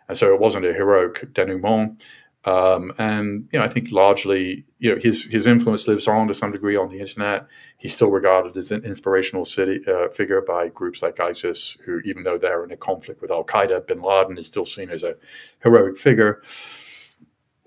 And 0.08 0.18
so 0.18 0.34
it 0.34 0.40
wasn't 0.40 0.66
a 0.66 0.74
heroic 0.74 1.34
denouement. 1.34 2.06
Um, 2.46 2.92
and 2.98 3.48
you 3.52 3.60
know, 3.60 3.64
I 3.64 3.70
think 3.70 3.92
largely, 3.92 4.66
you 4.80 4.94
know, 4.94 5.02
his 5.02 5.26
his 5.26 5.48
influence 5.48 5.88
lives 5.88 6.08
on 6.08 6.28
to 6.28 6.34
some 6.34 6.52
degree 6.52 6.76
on 6.76 6.90
the 6.90 7.00
internet. 7.00 7.48
He's 7.78 7.96
still 7.96 8.10
regarded 8.10 8.58
as 8.58 8.72
an 8.72 8.84
inspirational 8.84 9.46
city, 9.46 9.82
uh, 9.88 10.10
figure 10.10 10.42
by 10.42 10.68
groups 10.68 11.02
like 11.02 11.20
ISIS, 11.20 11.78
who, 11.86 12.00
even 12.00 12.24
though 12.24 12.38
they're 12.38 12.64
in 12.64 12.72
a 12.72 12.78
conflict 12.78 13.22
with 13.22 13.32
Al 13.32 13.46
Qaeda, 13.46 13.88
Bin 13.88 14.02
Laden 14.02 14.38
is 14.38 14.48
still 14.48 14.66
seen 14.66 14.90
as 14.90 15.04
a 15.04 15.16
heroic 15.62 15.98
figure. 15.98 16.42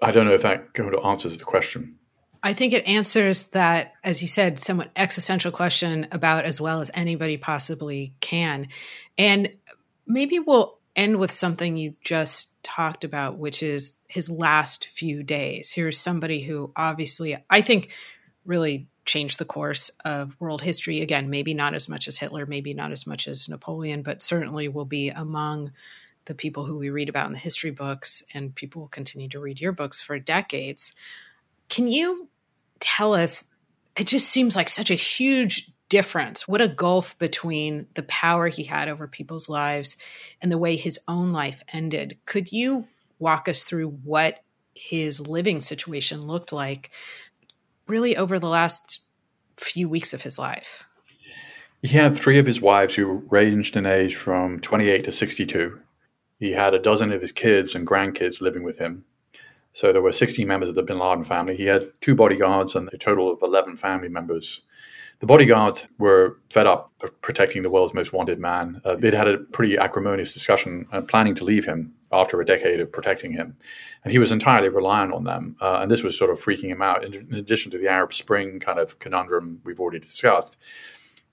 I 0.02 0.12
don't 0.12 0.26
know 0.26 0.34
if 0.34 0.42
that 0.42 0.74
kind 0.74 0.92
of 0.92 1.04
answers 1.04 1.38
the 1.38 1.44
question. 1.44 1.96
I 2.42 2.52
think 2.52 2.72
it 2.72 2.86
answers 2.86 3.46
that, 3.46 3.94
as 4.04 4.22
you 4.22 4.28
said, 4.28 4.58
somewhat 4.58 4.90
existential 4.94 5.50
question 5.50 6.06
about 6.12 6.44
as 6.44 6.60
well 6.60 6.80
as 6.80 6.90
anybody 6.94 7.38
possibly 7.38 8.14
can. 8.20 8.68
And 9.16 9.50
maybe 10.06 10.38
we'll 10.38 10.75
end 10.96 11.18
with 11.18 11.30
something 11.30 11.76
you 11.76 11.92
just 12.02 12.61
talked 12.64 13.04
about, 13.04 13.38
which 13.38 13.62
is 13.62 13.98
his 14.09 14.28
last 14.28 14.87
few 14.87 15.22
days. 15.22 15.70
Here's 15.70 15.98
somebody 15.98 16.42
who 16.42 16.72
obviously, 16.74 17.37
I 17.48 17.61
think, 17.61 17.92
really 18.44 18.88
changed 19.04 19.38
the 19.38 19.44
course 19.44 19.90
of 20.04 20.35
world 20.40 20.62
history. 20.62 21.00
Again, 21.00 21.30
maybe 21.30 21.54
not 21.54 21.74
as 21.74 21.88
much 21.88 22.09
as 22.09 22.18
Hitler, 22.18 22.46
maybe 22.46 22.74
not 22.74 22.90
as 22.90 23.06
much 23.06 23.28
as 23.28 23.48
Napoleon, 23.48 24.02
but 24.02 24.22
certainly 24.22 24.68
will 24.68 24.85
be 24.85 25.11
among 25.11 25.70
the 26.24 26.35
people 26.35 26.64
who 26.64 26.76
we 26.76 26.90
read 26.90 27.09
about 27.09 27.26
in 27.26 27.32
the 27.32 27.38
history 27.38 27.70
books, 27.70 28.24
and 28.35 28.54
people 28.54 28.82
will 28.82 28.88
continue 28.88 29.28
to 29.28 29.38
read 29.38 29.61
your 29.61 29.70
books 29.70 30.00
for 30.00 30.18
decades. 30.18 30.96
Can 31.68 31.87
you 31.87 32.28
tell 32.80 33.14
us? 33.14 33.54
It 33.96 34.09
just 34.09 34.28
seems 34.28 34.56
like 34.56 34.68
such 34.68 34.90
a 34.90 34.94
huge 34.94 35.70
difference. 35.88 36.49
What 36.49 36.61
a 36.61 36.68
gulf 36.68 37.18
between 37.18 37.87
the 37.94 38.03
power 38.05 38.49
he 38.49 38.64
had 38.64 38.88
over 38.88 39.07
people's 39.07 39.49
lives 39.49 39.96
and 40.42 40.51
the 40.51 40.59
way 40.59 40.77
his 40.77 40.99
own 41.09 41.33
life 41.33 41.62
ended. 41.72 42.18
Could 42.27 42.53
you 42.53 42.87
walk 43.18 43.49
us 43.49 43.62
through 43.62 43.88
what 43.88 44.42
his 44.75 45.27
living 45.27 45.61
situation 45.61 46.27
looked 46.27 46.53
like 46.53 46.90
really 47.87 48.16
over 48.16 48.38
the 48.38 48.49
last 48.49 49.03
few 49.57 49.88
weeks 49.88 50.12
of 50.12 50.22
his 50.22 50.38
life? 50.38 50.85
He 51.83 51.96
had 51.96 52.16
three 52.16 52.38
of 52.38 52.46
his 52.46 52.61
wives 52.61 52.94
who 52.94 53.25
ranged 53.31 53.77
in 53.77 53.87
age 53.87 54.16
from 54.16 54.61
28 54.61 55.05
to 55.05 55.12
62. 55.12 55.81
He 56.38 56.53
had 56.53 56.75
a 56.75 56.79
dozen 56.79 57.12
of 57.12 57.22
his 57.22 57.33
kids 57.33 57.75
and 57.75 57.87
grandkids 57.87 58.40
living 58.40 58.64
with 58.64 58.79
him. 58.79 59.05
So 59.72 59.92
there 59.92 60.03
were 60.03 60.12
16 60.12 60.46
members 60.49 60.68
of 60.68 60.75
the 60.75 60.83
bin 60.83 60.99
Laden 60.99 61.25
family. 61.25 61.57
He 61.57 61.66
had 61.66 61.88
two 62.01 62.14
bodyguards 62.14 62.75
and 62.75 62.88
a 62.92 62.99
total 62.99 63.31
of 63.31 63.42
11 63.42 63.77
family 63.77 64.09
members. 64.09 64.62
The 65.18 65.26
bodyguards 65.26 65.87
were 65.98 66.38
fed 66.50 66.66
up 66.66 66.90
of 67.00 67.18
protecting 67.22 67.62
the 67.62 67.70
world's 67.70 67.94
most 67.94 68.12
wanted 68.12 68.38
man. 68.38 68.83
Uh, 68.85 68.96
they'd 68.96 69.14
had 69.14 69.29
a 69.29 69.38
pretty 69.38 69.79
acrimonious 69.79 70.35
discussion, 70.35 70.87
uh, 70.92 71.00
planning 71.00 71.35
to 71.37 71.44
leave 71.44 71.64
him 71.64 71.94
after 72.12 72.38
a 72.40 72.44
decade 72.44 72.81
of 72.81 72.92
protecting 72.92 73.33
him. 73.33 73.57
And 74.05 74.12
he 74.12 74.18
was 74.18 74.31
entirely 74.31 74.68
reliant 74.68 75.14
on 75.14 75.24
them. 75.24 75.57
Uh, 75.61 75.79
and 75.81 75.90
this 75.90 76.02
was 76.02 76.18
sort 76.18 76.31
of 76.31 76.38
freaking 76.38 76.68
him 76.68 76.83
out. 76.83 77.02
In, 77.02 77.14
in, 77.14 77.35
addition 77.35 77.70
to 77.72 77.79
the 77.79 77.88
Arab 77.88 78.12
Spring 78.12 78.61
kind 78.61 78.79
of 78.79 78.98
conundrum 78.98 79.62
we've 79.64 79.81
already 79.81 80.00
discussed, 80.00 80.59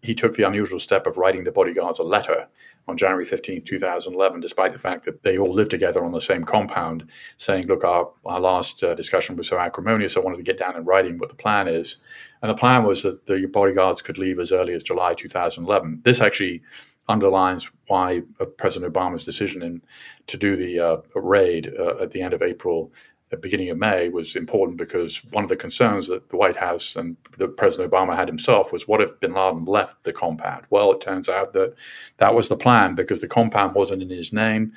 he 0.01 0.15
took 0.15 0.35
the 0.35 0.43
unusual 0.43 0.79
step 0.79 1.05
of 1.05 1.17
writing 1.17 1.43
the 1.43 1.51
bodyguards 1.51 1.99
a 1.99 2.03
letter 2.03 2.47
on 2.87 2.97
January 2.97 3.25
15, 3.25 3.61
2011, 3.61 4.41
despite 4.41 4.73
the 4.73 4.79
fact 4.79 5.05
that 5.05 5.23
they 5.23 5.37
all 5.37 5.53
lived 5.53 5.71
together 5.71 6.03
on 6.03 6.11
the 6.11 6.19
same 6.19 6.43
compound, 6.43 7.09
saying, 7.37 7.67
Look, 7.67 7.83
our, 7.83 8.11
our 8.25 8.39
last 8.39 8.83
uh, 8.83 8.93
discussion 8.93 9.35
was 9.35 9.47
so 9.47 9.57
acrimonious, 9.57 10.17
I 10.17 10.21
wanted 10.21 10.37
to 10.37 10.43
get 10.43 10.57
down 10.57 10.75
in 10.75 10.83
writing 10.83 11.17
what 11.17 11.29
the 11.29 11.35
plan 11.35 11.67
is. 11.67 11.97
And 12.41 12.49
the 12.49 12.55
plan 12.55 12.83
was 12.83 13.03
that 13.03 13.25
the 13.25 13.45
bodyguards 13.45 14.01
could 14.01 14.17
leave 14.17 14.39
as 14.39 14.51
early 14.51 14.73
as 14.73 14.83
July 14.83 15.13
2011. 15.13 16.01
This 16.03 16.19
actually 16.19 16.61
underlines 17.07 17.69
why 17.87 18.21
uh, 18.39 18.45
President 18.45 18.93
Obama's 18.93 19.23
decision 19.23 19.61
in, 19.61 19.81
to 20.27 20.37
do 20.37 20.55
the 20.55 20.79
uh, 20.79 20.97
raid 21.15 21.73
uh, 21.77 21.97
at 22.01 22.11
the 22.11 22.21
end 22.21 22.33
of 22.33 22.41
April 22.41 22.91
the 23.33 23.39
beginning 23.41 23.71
of 23.71 23.79
May 23.79 24.09
was 24.09 24.35
important 24.35 24.77
because 24.77 25.25
one 25.31 25.43
of 25.43 25.49
the 25.49 25.55
concerns 25.55 26.07
that 26.07 26.29
the 26.29 26.37
White 26.37 26.55
House 26.55 26.95
and 26.95 27.17
the 27.39 27.47
President 27.47 27.91
Obama 27.91 28.15
had 28.15 28.27
himself 28.27 28.71
was 28.71 28.87
what 28.87 29.01
if 29.01 29.19
bin 29.19 29.33
Laden 29.33 29.65
left 29.65 30.03
the 30.03 30.13
compound? 30.13 30.65
Well, 30.69 30.91
it 30.91 31.01
turns 31.01 31.27
out 31.27 31.53
that 31.53 31.73
that 32.17 32.35
was 32.35 32.47
the 32.47 32.55
plan 32.55 32.93
because 32.93 33.21
the 33.21 33.27
compound 33.27 33.73
wasn't 33.73 34.03
in 34.03 34.11
his 34.11 34.31
name. 34.31 34.73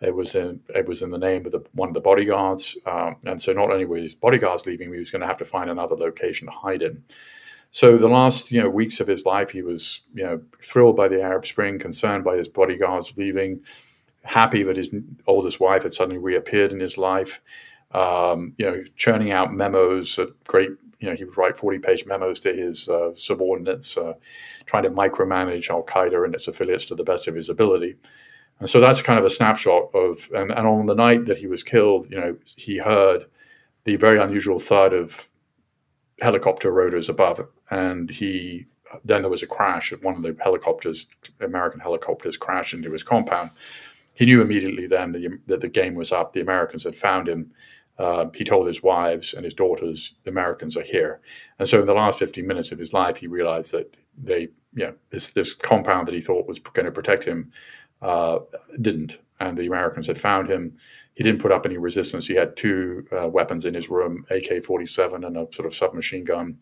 It 0.00 0.14
was 0.14 0.36
in 0.36 0.60
it 0.68 0.86
was 0.86 1.02
in 1.02 1.10
the 1.10 1.18
name 1.18 1.46
of 1.46 1.52
the, 1.52 1.64
one 1.72 1.88
of 1.88 1.94
the 1.94 2.00
bodyguards, 2.00 2.76
um, 2.86 3.16
and 3.24 3.42
so 3.42 3.52
not 3.52 3.72
only 3.72 3.86
were 3.86 3.96
his 3.96 4.14
bodyguards 4.14 4.66
leaving, 4.66 4.92
he 4.92 4.98
was 4.98 5.10
going 5.10 5.22
to 5.22 5.26
have 5.26 5.38
to 5.38 5.44
find 5.44 5.68
another 5.68 5.96
location 5.96 6.46
to 6.46 6.52
hide 6.52 6.82
in. 6.82 7.02
So 7.72 7.96
the 7.96 8.08
last 8.08 8.52
you 8.52 8.62
know 8.62 8.68
weeks 8.68 9.00
of 9.00 9.08
his 9.08 9.26
life, 9.26 9.50
he 9.50 9.62
was 9.62 10.02
you 10.14 10.22
know 10.22 10.42
thrilled 10.62 10.96
by 10.96 11.08
the 11.08 11.22
Arab 11.22 11.44
Spring, 11.44 11.80
concerned 11.80 12.22
by 12.22 12.36
his 12.36 12.48
bodyguards 12.48 13.14
leaving, 13.16 13.62
happy 14.22 14.62
that 14.62 14.76
his 14.76 14.90
oldest 15.26 15.58
wife 15.58 15.82
had 15.82 15.94
suddenly 15.94 16.18
reappeared 16.18 16.72
in 16.72 16.78
his 16.78 16.98
life, 16.98 17.40
um, 17.92 18.54
you 18.58 18.66
know, 18.66 18.84
churning 18.96 19.30
out 19.30 19.52
memos 19.52 20.18
at 20.18 20.28
great, 20.44 20.70
you 21.00 21.08
know, 21.08 21.14
he 21.14 21.24
would 21.24 21.36
write 21.36 21.56
40 21.56 21.78
page 21.78 22.06
memos 22.06 22.40
to 22.40 22.52
his 22.52 22.88
uh, 22.88 23.12
subordinates, 23.14 23.96
uh, 23.96 24.14
trying 24.64 24.82
to 24.84 24.90
micromanage 24.90 25.70
Al 25.70 25.82
Qaeda 25.82 26.24
and 26.24 26.34
its 26.34 26.48
affiliates 26.48 26.84
to 26.86 26.94
the 26.94 27.04
best 27.04 27.28
of 27.28 27.34
his 27.34 27.48
ability. 27.48 27.96
And 28.58 28.70
so 28.70 28.80
that's 28.80 29.02
kind 29.02 29.18
of 29.18 29.24
a 29.24 29.30
snapshot 29.30 29.94
of, 29.94 30.30
and, 30.34 30.50
and 30.50 30.66
on 30.66 30.86
the 30.86 30.94
night 30.94 31.26
that 31.26 31.38
he 31.38 31.46
was 31.46 31.62
killed, 31.62 32.10
you 32.10 32.18
know, 32.18 32.36
he 32.56 32.78
heard 32.78 33.26
the 33.84 33.96
very 33.96 34.18
unusual 34.18 34.58
thud 34.58 34.92
of 34.92 35.28
helicopter 36.20 36.72
rotors 36.72 37.08
above, 37.08 37.46
and 37.70 38.10
he 38.10 38.66
then 39.04 39.22
there 39.22 39.30
was 39.30 39.42
a 39.42 39.46
crash. 39.46 39.92
One 40.02 40.14
of 40.14 40.22
the 40.22 40.36
helicopters, 40.40 41.06
American 41.40 41.80
helicopters, 41.80 42.36
crashed 42.36 42.74
into 42.74 42.92
his 42.92 43.02
compound. 43.02 43.50
He 44.16 44.24
knew 44.24 44.40
immediately 44.40 44.86
then 44.86 45.12
that, 45.46 45.60
the 45.60 45.68
game 45.68 45.94
was 45.94 46.10
up. 46.10 46.32
The 46.32 46.40
Americans 46.40 46.84
had 46.84 46.94
found 46.94 47.28
him, 47.28 47.52
uh, 47.98 48.26
he 48.34 48.44
told 48.44 48.66
his 48.66 48.82
wives 48.82 49.34
and 49.34 49.44
his 49.44 49.54
daughters, 49.54 50.14
the 50.24 50.30
Americans 50.30 50.76
are 50.76 50.82
here. 50.82 51.20
And 51.58 51.68
so 51.68 51.80
in 51.80 51.86
the 51.86 51.94
last 51.94 52.18
15 52.18 52.46
minutes 52.46 52.72
of 52.72 52.78
his 52.78 52.92
life, 52.92 53.18
he 53.18 53.26
realized 53.26 53.72
that 53.72 53.96
they, 54.16 54.48
you 54.74 54.86
know, 54.86 54.94
this, 55.10 55.30
this 55.30 55.54
compound 55.54 56.08
that 56.08 56.14
he 56.14 56.20
thought 56.20 56.48
was 56.48 56.58
going 56.58 56.86
to 56.86 56.92
protect 56.92 57.24
him 57.24 57.50
uh, 58.00 58.38
didn't. 58.80 59.18
And 59.38 59.56
the 59.56 59.66
Americans 59.66 60.06
had 60.06 60.16
found 60.16 60.48
him. 60.48 60.74
He 61.12 61.22
didn't 61.22 61.42
put 61.42 61.52
up 61.52 61.66
any 61.66 61.76
resistance. 61.76 62.26
He 62.26 62.34
had 62.34 62.56
two 62.56 63.06
uh, 63.12 63.28
weapons 63.28 63.66
in 63.66 63.74
his 63.74 63.90
room, 63.90 64.24
AK-47 64.30 65.26
and 65.26 65.36
a 65.36 65.46
sort 65.52 65.66
of 65.66 65.74
submachine 65.74 66.24
gun. 66.24 66.58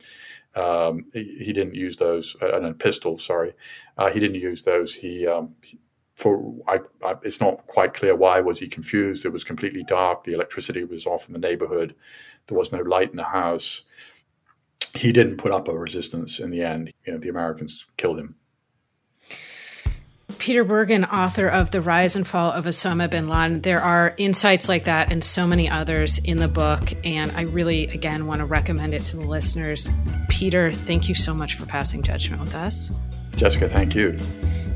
Um, 0.56 1.06
he, 1.12 1.36
he, 1.40 1.52
didn't 1.52 1.74
use 1.74 1.96
those, 1.96 2.36
uh, 2.40 2.56
and 2.56 2.66
a 2.66 2.72
pistol, 2.72 3.18
sorry. 3.18 3.54
Uh, 3.98 4.10
he 4.10 4.20
didn't 4.20 4.40
use 4.40 4.62
those. 4.62 4.94
He, 4.94 5.26
um, 5.26 5.54
for 6.14 6.54
I, 6.68 6.80
I, 7.04 7.14
it's 7.22 7.40
not 7.40 7.66
quite 7.66 7.94
clear 7.94 8.14
why 8.14 8.40
was 8.40 8.58
he 8.58 8.68
confused. 8.68 9.24
It 9.24 9.32
was 9.32 9.44
completely 9.44 9.82
dark. 9.82 10.24
The 10.24 10.32
electricity 10.32 10.84
was 10.84 11.06
off 11.06 11.26
in 11.26 11.32
the 11.32 11.38
neighborhood. 11.38 11.94
There 12.46 12.56
was 12.56 12.72
no 12.72 12.80
light 12.80 13.10
in 13.10 13.16
the 13.16 13.24
house. 13.24 13.82
He 14.94 15.12
didn't 15.12 15.38
put 15.38 15.52
up 15.52 15.66
a 15.66 15.76
resistance 15.76 16.38
in 16.38 16.50
the 16.50 16.62
end. 16.62 16.92
You 17.04 17.14
know, 17.14 17.18
the 17.18 17.28
Americans 17.28 17.86
killed 17.96 18.18
him. 18.18 18.36
Peter 20.38 20.64
Bergen, 20.64 21.04
author 21.04 21.48
of 21.48 21.70
The 21.70 21.80
Rise 21.80 22.16
and 22.16 22.26
Fall 22.26 22.50
of 22.52 22.64
Osama 22.64 23.10
bin 23.10 23.28
Laden. 23.28 23.62
There 23.62 23.80
are 23.80 24.14
insights 24.16 24.68
like 24.68 24.84
that 24.84 25.10
and 25.10 25.22
so 25.22 25.46
many 25.46 25.68
others 25.68 26.18
in 26.18 26.36
the 26.38 26.48
book. 26.48 26.92
And 27.04 27.30
I 27.32 27.42
really, 27.42 27.86
again, 27.88 28.26
want 28.26 28.40
to 28.40 28.44
recommend 28.44 28.94
it 28.94 29.04
to 29.06 29.16
the 29.16 29.24
listeners. 29.24 29.90
Peter, 30.28 30.72
thank 30.72 31.08
you 31.08 31.14
so 31.14 31.34
much 31.34 31.54
for 31.54 31.66
passing 31.66 32.02
judgment 32.02 32.42
with 32.42 32.54
us. 32.54 32.90
Jessica, 33.36 33.68
thank 33.68 33.94
you. 33.94 34.18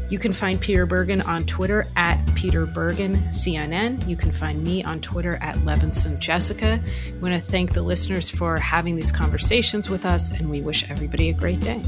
You 0.08 0.18
can 0.18 0.32
find 0.32 0.60
Peter 0.60 0.86
Bergen 0.86 1.20
on 1.22 1.44
Twitter 1.44 1.86
at 1.96 2.24
Peter 2.34 2.64
Bergen 2.64 3.18
CNN. 3.28 4.06
You 4.08 4.16
can 4.16 4.32
find 4.32 4.64
me 4.64 4.82
on 4.82 5.00
Twitter 5.00 5.36
at 5.42 5.56
Levinson 5.56 6.18
Jessica. 6.18 6.80
We 7.06 7.18
want 7.18 7.34
to 7.34 7.40
thank 7.40 7.74
the 7.74 7.82
listeners 7.82 8.30
for 8.30 8.58
having 8.58 8.96
these 8.96 9.12
conversations 9.12 9.90
with 9.90 10.06
us, 10.06 10.32
and 10.32 10.50
we 10.50 10.62
wish 10.62 10.88
everybody 10.90 11.28
a 11.28 11.34
great 11.34 11.60
day. 11.60 11.82